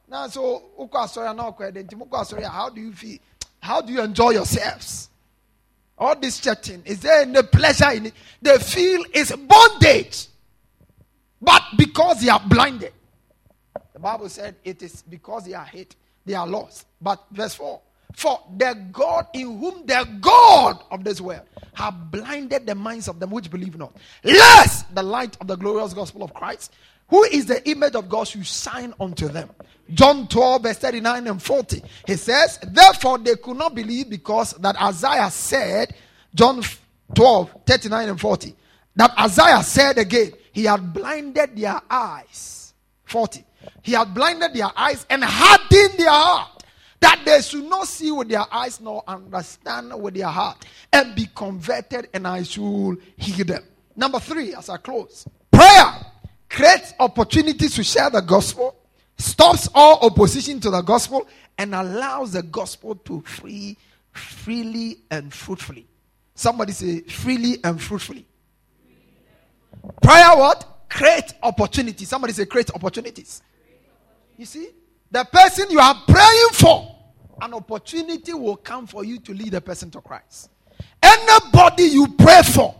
Now 0.08 0.28
so 0.28 0.62
how 0.88 2.70
do 2.70 2.80
you 2.80 2.92
feel? 2.92 3.18
How 3.60 3.80
do 3.80 3.92
you 3.92 4.00
enjoy 4.00 4.30
yourselves? 4.30 5.10
All 5.98 6.14
this 6.14 6.38
chatting, 6.40 6.82
is 6.84 7.00
there 7.00 7.22
any 7.22 7.42
pleasure 7.42 7.90
in 7.90 8.06
it? 8.06 8.14
They 8.42 8.58
feel 8.58 9.02
it's 9.14 9.34
bondage. 9.34 10.26
But 11.40 11.62
because 11.76 12.20
they 12.20 12.28
are 12.28 12.40
blinded, 12.40 12.92
the 13.92 13.98
Bible 13.98 14.28
said 14.28 14.56
it 14.62 14.82
is 14.82 15.02
because 15.02 15.44
they 15.46 15.54
are 15.54 15.64
hate, 15.64 15.96
they 16.24 16.34
are 16.34 16.46
lost. 16.46 16.86
But 17.00 17.24
verse 17.30 17.54
4 17.54 17.80
For 18.14 18.40
the 18.56 18.74
God 18.92 19.26
in 19.32 19.58
whom 19.58 19.86
the 19.86 20.06
God 20.20 20.82
of 20.90 21.02
this 21.02 21.20
world 21.20 21.42
have 21.74 22.10
blinded 22.10 22.66
the 22.66 22.74
minds 22.74 23.08
of 23.08 23.18
them 23.18 23.30
which 23.30 23.50
believe 23.50 23.76
not, 23.76 23.96
lest 24.22 24.94
the 24.94 25.02
light 25.02 25.36
of 25.40 25.46
the 25.46 25.56
glorious 25.56 25.94
gospel 25.94 26.22
of 26.22 26.34
Christ, 26.34 26.72
who 27.08 27.22
is 27.24 27.46
the 27.46 27.68
image 27.68 27.94
of 27.94 28.08
God, 28.08 28.24
should 28.24 28.46
sign 28.46 28.92
unto 28.98 29.28
them. 29.28 29.50
John 29.92 30.26
12, 30.26 30.62
verse 30.62 30.78
39 30.78 31.26
and 31.28 31.42
40. 31.42 31.82
He 32.06 32.16
says, 32.16 32.58
Therefore 32.62 33.18
they 33.18 33.36
could 33.36 33.56
not 33.56 33.74
believe 33.74 34.10
because 34.10 34.52
that 34.54 34.80
Isaiah 34.80 35.30
said, 35.30 35.94
John 36.34 36.62
12, 37.14 37.50
39 37.64 38.08
and 38.08 38.20
40, 38.20 38.56
that 38.96 39.18
Isaiah 39.18 39.62
said 39.62 39.98
again, 39.98 40.32
He 40.52 40.64
had 40.64 40.92
blinded 40.92 41.56
their 41.56 41.80
eyes. 41.88 42.74
40. 43.04 43.44
He 43.82 43.92
had 43.92 44.12
blinded 44.12 44.54
their 44.54 44.70
eyes 44.76 45.06
and 45.08 45.22
hardened 45.22 45.98
their 45.98 46.10
heart, 46.10 46.64
that 47.00 47.22
they 47.24 47.40
should 47.40 47.64
not 47.64 47.86
see 47.86 48.10
with 48.10 48.28
their 48.28 48.44
eyes 48.52 48.80
nor 48.80 49.04
understand 49.06 49.94
with 50.02 50.14
their 50.14 50.26
heart, 50.26 50.64
and 50.92 51.14
be 51.14 51.28
converted, 51.34 52.08
and 52.12 52.26
I 52.26 52.42
should 52.42 52.96
heal 53.16 53.46
them. 53.46 53.62
Number 53.94 54.18
three, 54.18 54.54
as 54.54 54.68
I 54.68 54.76
close, 54.78 55.26
prayer 55.52 56.05
creates 56.56 56.94
opportunities 56.98 57.74
to 57.74 57.84
share 57.84 58.08
the 58.08 58.22
gospel, 58.22 58.74
stops 59.18 59.68
all 59.74 59.98
opposition 60.06 60.58
to 60.58 60.70
the 60.70 60.80
gospel, 60.80 61.28
and 61.58 61.74
allows 61.74 62.32
the 62.32 62.42
gospel 62.42 62.94
to 62.94 63.20
free 63.20 63.76
freely 64.10 64.96
and 65.10 65.34
fruitfully. 65.34 65.86
Somebody 66.34 66.72
say 66.72 67.00
freely 67.00 67.58
and 67.62 67.80
fruitfully. 67.80 68.26
Prayer 70.00 70.34
what? 70.34 70.88
Create 70.88 71.34
opportunities. 71.42 72.08
Somebody 72.08 72.32
say 72.32 72.46
create 72.46 72.70
opportunities. 72.74 73.42
You 74.38 74.46
see? 74.46 74.70
The 75.10 75.24
person 75.24 75.70
you 75.70 75.78
are 75.78 75.94
praying 76.08 76.48
for, 76.52 76.96
an 77.42 77.52
opportunity 77.52 78.32
will 78.32 78.56
come 78.56 78.86
for 78.86 79.04
you 79.04 79.18
to 79.20 79.34
lead 79.34 79.50
the 79.50 79.60
person 79.60 79.90
to 79.90 80.00
Christ. 80.00 80.48
Anybody 81.02 81.82
you 81.82 82.08
pray 82.16 82.40
for, 82.42 82.74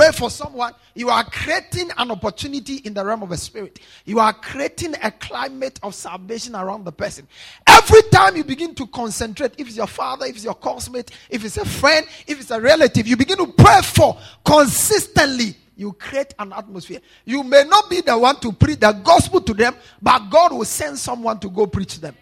pray 0.00 0.12
for 0.12 0.30
someone, 0.30 0.72
you 0.94 1.10
are 1.10 1.22
creating 1.24 1.90
an 1.98 2.10
opportunity 2.10 2.76
in 2.76 2.94
the 2.94 3.04
realm 3.04 3.22
of 3.22 3.28
the 3.28 3.36
spirit. 3.36 3.80
You 4.06 4.18
are 4.18 4.32
creating 4.32 4.94
a 5.02 5.10
climate 5.10 5.78
of 5.82 5.94
salvation 5.94 6.56
around 6.56 6.84
the 6.84 6.92
person. 6.92 7.28
Every 7.66 8.00
time 8.10 8.34
you 8.34 8.42
begin 8.42 8.74
to 8.76 8.86
concentrate, 8.86 9.52
if 9.58 9.66
it's 9.66 9.76
your 9.76 9.86
father, 9.86 10.24
if 10.24 10.36
it's 10.36 10.44
your 10.44 10.54
classmate, 10.54 11.10
if 11.28 11.44
it's 11.44 11.58
a 11.58 11.66
friend, 11.66 12.06
if 12.26 12.40
it's 12.40 12.50
a 12.50 12.58
relative, 12.58 13.06
you 13.06 13.14
begin 13.14 13.36
to 13.36 13.48
pray 13.48 13.82
for 13.82 14.18
consistently 14.42 15.54
you 15.76 15.92
create 15.92 16.32
an 16.38 16.54
atmosphere. 16.54 17.00
You 17.26 17.42
may 17.42 17.64
not 17.64 17.90
be 17.90 18.00
the 18.00 18.16
one 18.16 18.40
to 18.40 18.52
preach 18.52 18.80
the 18.80 18.92
gospel 18.92 19.42
to 19.42 19.52
them, 19.52 19.74
but 20.00 20.30
God 20.30 20.52
will 20.52 20.64
send 20.64 20.98
someone 20.98 21.38
to 21.40 21.50
go 21.50 21.66
preach 21.66 22.00
them. 22.00 22.16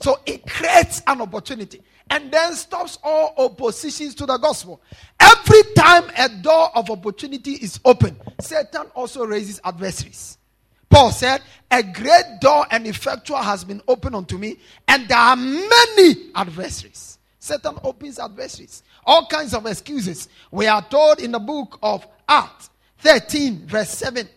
So 0.00 0.20
it 0.24 0.46
creates 0.46 1.02
an 1.04 1.20
opportunity 1.20 1.82
and 2.10 2.30
then 2.30 2.54
stops 2.54 2.98
all 3.02 3.34
oppositions 3.38 4.14
to 4.16 4.26
the 4.26 4.36
gospel. 4.38 4.80
Every 5.18 5.62
time 5.74 6.04
a 6.16 6.28
door 6.28 6.70
of 6.76 6.90
opportunity 6.90 7.52
is 7.52 7.80
open, 7.84 8.16
Satan 8.40 8.86
also 8.94 9.24
raises 9.24 9.60
adversaries. 9.64 10.38
Paul 10.88 11.10
said, 11.10 11.42
A 11.70 11.82
great 11.82 12.40
door 12.40 12.66
and 12.70 12.86
effectual 12.86 13.38
has 13.38 13.64
been 13.64 13.82
opened 13.88 14.14
unto 14.14 14.38
me, 14.38 14.58
and 14.86 15.08
there 15.08 15.18
are 15.18 15.36
many 15.36 16.30
adversaries. 16.34 17.18
Satan 17.38 17.76
opens 17.82 18.18
adversaries, 18.18 18.82
all 19.04 19.26
kinds 19.26 19.54
of 19.54 19.66
excuses. 19.66 20.28
We 20.50 20.66
are 20.66 20.82
told 20.88 21.20
in 21.20 21.32
the 21.32 21.38
book 21.38 21.78
of 21.82 22.06
Acts 22.28 22.70
13, 22.98 23.66
verse 23.66 23.90
7. 23.90 24.28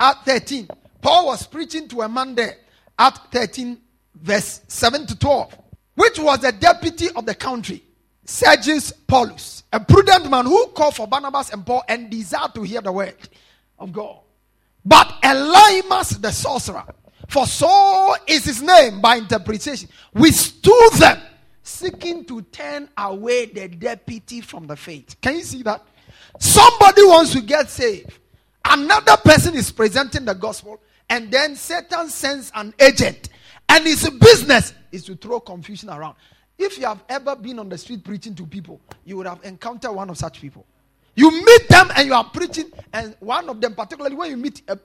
Acts 0.00 0.24
13. 0.24 0.68
Paul 1.00 1.26
was 1.26 1.46
preaching 1.46 1.86
to 1.88 2.02
a 2.02 2.08
man 2.08 2.34
there. 2.34 2.56
Acts 2.98 3.20
13, 3.30 3.78
verse 4.14 4.62
7 4.68 5.06
to 5.06 5.18
12 5.18 5.58
which 5.94 6.18
was 6.18 6.40
the 6.40 6.52
deputy 6.52 7.08
of 7.16 7.26
the 7.26 7.34
country, 7.34 7.82
Sergius 8.24 8.92
Paulus, 8.92 9.64
a 9.72 9.80
prudent 9.80 10.30
man 10.30 10.46
who 10.46 10.68
called 10.68 10.96
for 10.96 11.06
Barnabas 11.06 11.50
and 11.50 11.64
Paul 11.64 11.82
and 11.88 12.10
desired 12.10 12.54
to 12.54 12.62
hear 12.62 12.80
the 12.80 12.92
word 12.92 13.16
of 13.78 13.92
God. 13.92 14.20
But 14.84 15.08
Elymas 15.22 16.20
the 16.20 16.30
sorcerer, 16.30 16.84
for 17.28 17.46
so 17.46 18.14
is 18.26 18.44
his 18.44 18.62
name 18.62 19.00
by 19.00 19.16
interpretation, 19.16 19.88
withstood 20.12 20.92
them, 20.94 21.20
seeking 21.62 22.24
to 22.26 22.42
turn 22.42 22.88
away 22.96 23.46
the 23.46 23.68
deputy 23.68 24.40
from 24.40 24.66
the 24.66 24.76
faith. 24.76 25.16
Can 25.20 25.36
you 25.36 25.42
see 25.42 25.62
that? 25.62 25.82
Somebody 26.38 27.02
wants 27.04 27.32
to 27.32 27.40
get 27.40 27.70
saved. 27.70 28.18
Another 28.64 29.16
person 29.18 29.54
is 29.54 29.70
presenting 29.70 30.24
the 30.24 30.34
gospel, 30.34 30.80
and 31.08 31.30
then 31.30 31.54
Satan 31.54 32.08
sends 32.08 32.50
an 32.54 32.74
agent, 32.80 33.28
and 33.74 33.84
his 33.84 34.08
business 34.08 34.72
is 34.92 35.04
to 35.04 35.16
throw 35.16 35.40
confusion 35.40 35.90
around. 35.90 36.14
If 36.56 36.78
you 36.78 36.86
have 36.86 37.02
ever 37.08 37.34
been 37.34 37.58
on 37.58 37.68
the 37.68 37.76
street 37.76 38.04
preaching 38.04 38.34
to 38.36 38.46
people, 38.46 38.80
you 39.04 39.16
would 39.16 39.26
have 39.26 39.40
encountered 39.42 39.90
one 39.90 40.08
of 40.10 40.16
such 40.16 40.40
people. 40.40 40.64
You 41.16 41.30
meet 41.32 41.68
them 41.68 41.90
and 41.96 42.06
you 42.06 42.14
are 42.14 42.24
preaching, 42.24 42.70
and 42.92 43.16
one 43.18 43.48
of 43.48 43.60
them, 43.60 43.74
particularly 43.74 44.14
when 44.14 44.30
you 44.30 44.36
meet 44.36 44.62
uh, 44.68 44.76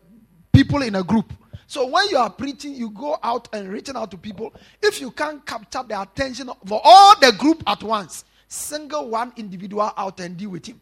people 0.52 0.82
in 0.82 0.95
a 0.95 1.04
group. 1.04 1.32
So 1.67 1.88
when 1.88 2.10
you 2.10 2.17
are 2.17 2.32
preaching, 2.32 2.73
you 2.73 2.89
go 2.89 3.19
out 3.21 3.47
and 3.54 3.69
reaching 3.69 3.95
out 3.95 4.10
to 4.10 4.17
people. 4.17 4.56
If 4.82 4.99
you 4.99 5.12
can't 5.12 5.45
capture 5.45 5.84
the 5.88 6.02
attention 6.02 6.49
of 6.49 6.71
all 6.71 7.19
the 7.19 7.32
group 7.34 7.62
at 7.67 7.84
once, 7.84 8.25
single 8.47 9.10
one 9.10 9.34
individual 9.38 9.91
out 9.95 10.19
and 10.19 10.36
deal 10.36 10.49
with 10.49 10.65
him. 10.65 10.82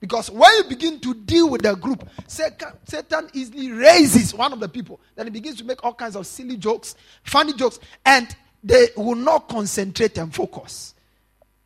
Because 0.00 0.30
when 0.30 0.50
you 0.56 0.64
begin 0.64 0.98
to 1.00 1.12
deal 1.14 1.50
with 1.50 1.62
the 1.62 1.74
group, 1.74 2.08
Satan 2.26 3.28
easily 3.34 3.70
raises 3.70 4.34
one 4.34 4.52
of 4.52 4.58
the 4.58 4.68
people. 4.68 4.98
Then 5.14 5.26
he 5.26 5.30
begins 5.30 5.58
to 5.58 5.64
make 5.64 5.84
all 5.84 5.92
kinds 5.92 6.16
of 6.16 6.26
silly 6.26 6.56
jokes, 6.56 6.94
funny 7.22 7.52
jokes, 7.52 7.78
and 8.06 8.34
they 8.64 8.88
will 8.96 9.14
not 9.14 9.48
concentrate 9.48 10.16
and 10.16 10.34
focus. 10.34 10.94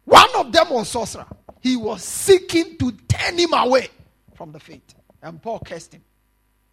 One 0.04 0.28
of 0.36 0.52
them 0.52 0.70
was 0.70 0.88
sorcerer. 0.88 1.26
He 1.60 1.76
was 1.76 2.02
seeking 2.02 2.76
to 2.78 2.92
turn 3.08 3.38
him 3.38 3.52
away 3.54 3.88
from 4.34 4.52
the 4.52 4.60
faith. 4.60 4.94
And 5.22 5.40
Paul 5.40 5.60
cursed 5.60 5.94
him. 5.94 6.02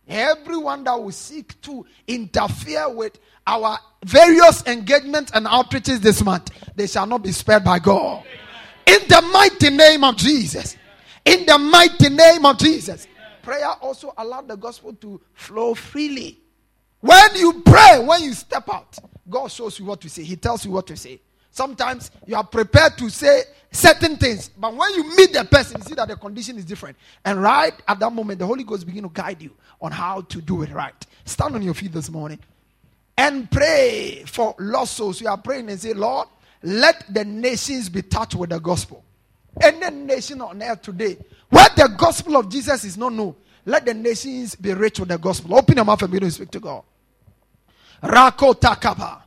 Everyone 0.07 0.83
that 0.83 1.01
will 1.01 1.11
seek 1.11 1.61
to 1.61 1.85
interfere 2.07 2.89
with 2.89 3.19
our 3.47 3.79
various 4.03 4.65
engagements 4.67 5.31
and 5.33 5.45
outreaches 5.45 5.99
this 5.99 6.23
month, 6.23 6.51
they 6.75 6.87
shall 6.87 7.05
not 7.05 7.23
be 7.23 7.31
spared 7.31 7.63
by 7.63 7.79
God. 7.79 8.23
In 8.85 8.99
the 9.07 9.21
mighty 9.31 9.69
name 9.69 10.03
of 10.03 10.17
Jesus. 10.17 10.75
In 11.25 11.45
the 11.45 11.57
mighty 11.57 12.09
name 12.09 12.45
of 12.45 12.57
Jesus. 12.57 13.07
Prayer 13.41 13.69
also 13.81 14.13
allowed 14.17 14.47
the 14.47 14.55
gospel 14.55 14.93
to 14.93 15.19
flow 15.33 15.73
freely. 15.73 16.39
When 16.99 17.35
you 17.35 17.61
pray, 17.65 18.03
when 18.05 18.23
you 18.23 18.33
step 18.33 18.69
out, 18.71 18.97
God 19.29 19.47
shows 19.51 19.79
you 19.79 19.85
what 19.85 20.01
to 20.01 20.09
say. 20.09 20.23
He 20.23 20.35
tells 20.35 20.63
you 20.65 20.71
what 20.71 20.85
to 20.87 20.95
say. 20.95 21.19
Sometimes 21.49 22.11
you 22.25 22.35
are 22.35 22.43
prepared 22.43 22.97
to 22.97 23.09
say 23.09 23.43
certain 23.71 24.15
things, 24.15 24.49
but 24.49 24.73
when 24.75 24.93
you 24.93 25.15
meet 25.15 25.33
the 25.33 25.43
person, 25.43 25.81
you 25.81 25.83
see 25.83 25.95
that 25.95 26.07
the 26.07 26.15
condition 26.15 26.57
is 26.57 26.65
different. 26.65 26.95
And 27.25 27.41
right 27.41 27.73
at 27.87 27.99
that 27.99 28.13
moment, 28.13 28.39
the 28.39 28.45
Holy 28.45 28.63
Ghost 28.63 28.85
begin 28.85 29.03
to 29.03 29.09
guide 29.09 29.41
you 29.41 29.51
on 29.81 29.91
how 29.91 30.21
to 30.21 30.41
do 30.41 30.61
it 30.61 30.71
right. 30.71 31.05
Stand 31.25 31.55
on 31.55 31.61
your 31.61 31.73
feet 31.73 31.91
this 31.91 32.09
morning 32.09 32.39
and 33.17 33.49
pray 33.51 34.23
for 34.27 34.55
lost 34.59 34.93
souls. 34.93 35.19
You 35.19 35.27
are 35.27 35.37
praying 35.37 35.69
and 35.69 35.79
say, 35.79 35.93
Lord, 35.93 36.27
let 36.63 37.03
the 37.13 37.25
nations 37.25 37.89
be 37.89 38.01
touched 38.01 38.35
with 38.35 38.51
the 38.51 38.59
gospel. 38.59 39.03
Any 39.59 39.89
nation 40.05 40.41
on 40.41 40.61
earth 40.61 40.81
today 40.81 41.17
where 41.49 41.67
the 41.75 41.93
gospel 41.97 42.37
of 42.37 42.49
Jesus 42.49 42.83
is 42.85 42.97
not 42.97 43.13
known, 43.13 43.35
let 43.65 43.85
the 43.85 43.93
nations 43.93 44.55
be 44.55 44.73
rich 44.73 44.99
with 44.99 45.09
the 45.09 45.17
gospel. 45.17 45.55
Open 45.55 45.75
your 45.75 45.85
mouth 45.85 46.01
and 46.01 46.11
begin 46.11 46.29
to 46.29 46.33
speak 46.33 46.51
to 46.51 46.59
God. 46.59 46.83
Rako 48.01 48.59
Takaba. 48.59 49.21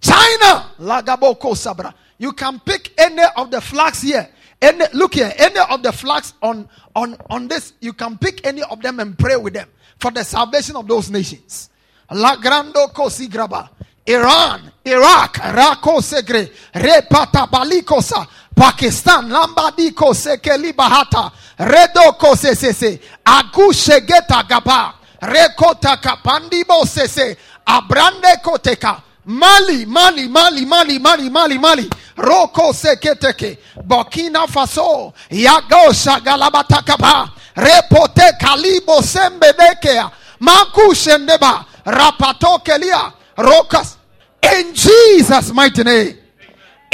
China. 0.00 0.70
Lagaboko 0.78 1.56
Sabra. 1.56 1.94
You 2.18 2.32
can 2.32 2.60
pick 2.60 2.92
any 2.96 3.22
of 3.36 3.50
the 3.50 3.60
flags 3.60 4.02
here. 4.02 4.28
Any, 4.62 4.84
look 4.94 5.14
here, 5.14 5.32
any 5.36 5.58
of 5.68 5.82
the 5.82 5.92
flags 5.92 6.32
on, 6.40 6.68
on, 6.94 7.16
on 7.28 7.48
this, 7.48 7.74
you 7.80 7.92
can 7.92 8.16
pick 8.16 8.46
any 8.46 8.62
of 8.62 8.80
them 8.80 8.98
and 9.00 9.18
pray 9.18 9.36
with 9.36 9.52
them 9.52 9.68
for 9.98 10.10
the 10.10 10.24
salvation 10.24 10.76
of 10.76 10.88
those 10.88 11.10
nations. 11.10 11.68
La 12.10 12.36
Grando 12.36 12.90
Kosigraba. 12.92 13.68
Iran, 14.06 14.70
Iraq, 14.84 15.34
Rako 15.34 16.00
Segre, 16.00 16.50
Repata 16.74 17.48
Balikosa, 17.48 18.26
Pakistan, 18.54 19.28
Lambadiko 19.30 20.14
Sekeli 20.14 20.72
Bahata, 20.72 21.32
Redoko 21.58 22.36
Sese, 22.36 23.00
Agushegeta 23.24 24.46
Gaba, 24.48 24.94
Rekota 25.22 25.96
Kapandibo 26.00 26.84
Sese, 26.86 27.36
Abrande 27.66 28.40
Koteka, 28.42 29.02
Mali, 29.24 29.84
Mali, 29.86 30.28
Mali, 30.28 30.64
Mali, 30.64 30.98
Mali, 30.98 31.28
Mali, 31.30 31.58
Mali, 31.58 31.90
Roko 32.16 32.72
Seketeke, 32.72 33.58
Burkina 33.86 34.46
Faso, 34.46 35.12
Yagosha 35.30 36.20
Galabatakaba, 36.20 37.30
Repote 37.56 38.32
Kalibo 38.40 39.00
Sembedekea, 39.02 40.10
Makushendeba, 40.40 41.64
Rapatokelia, 41.86 43.12
Rokas. 43.38 43.96
In 44.42 44.74
Jesus' 44.74 45.52
mighty 45.52 45.82
name. 45.82 46.18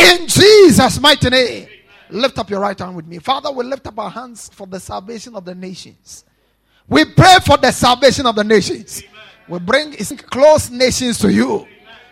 In 0.01 0.27
Jesus' 0.27 0.99
mighty 0.99 1.29
name. 1.29 1.69
Lift 2.09 2.39
up 2.39 2.51
your 2.51 2.61
right 2.61 2.79
hand 2.79 2.97
with 2.97 3.07
me. 3.07 3.19
Father, 3.19 3.53
we 3.53 3.65
lift 3.65 3.87
up 3.87 3.99
our 3.99 4.11
hands 4.11 4.51
for 4.53 4.67
the 4.67 4.81
salvation 4.81 5.37
of 5.37 5.45
the 5.45 5.55
nations. 5.55 6.25
We 6.89 7.05
pray 7.05 7.37
for 7.45 7.57
the 7.57 7.71
salvation 7.71 8.27
of 8.27 8.35
the 8.35 8.43
nations. 8.43 9.03
We 9.49 9.59
bring 9.59 9.93
close 9.93 10.71
nations 10.71 11.19
to 11.19 11.31
you. 11.31 11.67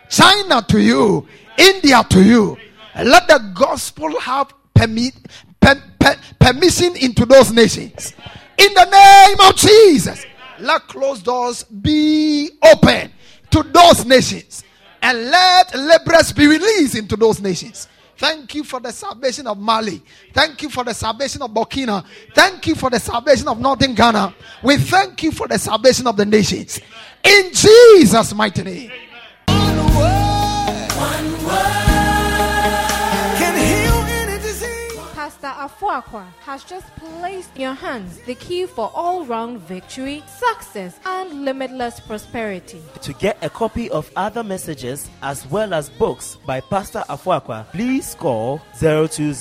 China 0.09 0.63
to 0.69 0.79
you. 0.79 1.27
India 1.57 2.03
to 2.09 2.23
you. 2.23 2.57
Let 2.95 3.27
the 3.27 3.51
gospel 3.53 4.19
have 4.19 4.53
permit, 4.73 5.15
per, 5.59 5.81
per, 5.99 6.15
permission 6.39 6.95
into 6.95 7.25
those 7.25 7.51
nations. 7.51 8.13
In 8.57 8.73
the 8.73 8.85
name 8.85 9.49
of 9.49 9.55
Jesus. 9.55 10.25
Let 10.59 10.87
closed 10.87 11.25
doors 11.25 11.63
be 11.63 12.51
open 12.63 13.11
to 13.51 13.63
those 13.63 14.05
nations 14.05 14.63
and 15.01 15.17
let 15.29 15.75
laborers 15.75 16.31
be 16.31 16.47
released 16.47 16.95
into 16.95 17.15
those 17.15 17.39
nations. 17.39 17.87
Thank 18.17 18.53
you 18.53 18.65
for 18.65 18.81
the 18.81 18.91
salvation 18.91 19.47
of 19.47 19.57
Mali. 19.57 20.01
Thank 20.33 20.61
you 20.61 20.69
for 20.69 20.83
the 20.83 20.93
salvation 20.93 21.41
of 21.41 21.51
Burkina. 21.51 22.03
Thank 22.35 22.67
you 22.67 22.75
for 22.75 22.89
the 22.89 22.99
salvation 22.99 23.47
of 23.47 23.59
Northern 23.61 23.95
Ghana. 23.95 24.35
We 24.61 24.75
thank 24.75 25.23
you 25.23 25.31
for 25.31 25.47
the 25.47 25.57
salvation 25.57 26.05
of 26.05 26.17
the 26.17 26.25
nations. 26.25 26.81
In 27.23 27.51
Jesus' 27.53 28.33
mighty 28.35 28.63
name. 28.63 28.91
Afuakwa 35.59 36.25
has 36.39 36.63
just 36.63 36.87
placed 36.95 37.53
in 37.55 37.61
your 37.63 37.73
hands 37.73 38.19
the 38.19 38.35
key 38.35 38.65
for 38.65 38.89
all 38.95 39.25
round 39.25 39.59
victory, 39.59 40.23
success, 40.25 40.97
and 41.05 41.43
limitless 41.43 41.99
prosperity. 41.99 42.81
To 43.01 43.11
get 43.11 43.37
a 43.41 43.49
copy 43.49 43.89
of 43.89 44.09
other 44.15 44.41
messages 44.41 45.09
as 45.21 45.45
well 45.47 45.73
as 45.73 45.89
books 45.89 46.37
by 46.45 46.61
Pastor 46.61 47.03
Afuakwa, 47.09 47.69
please 47.71 48.15
call 48.15 48.61
020 48.79 49.33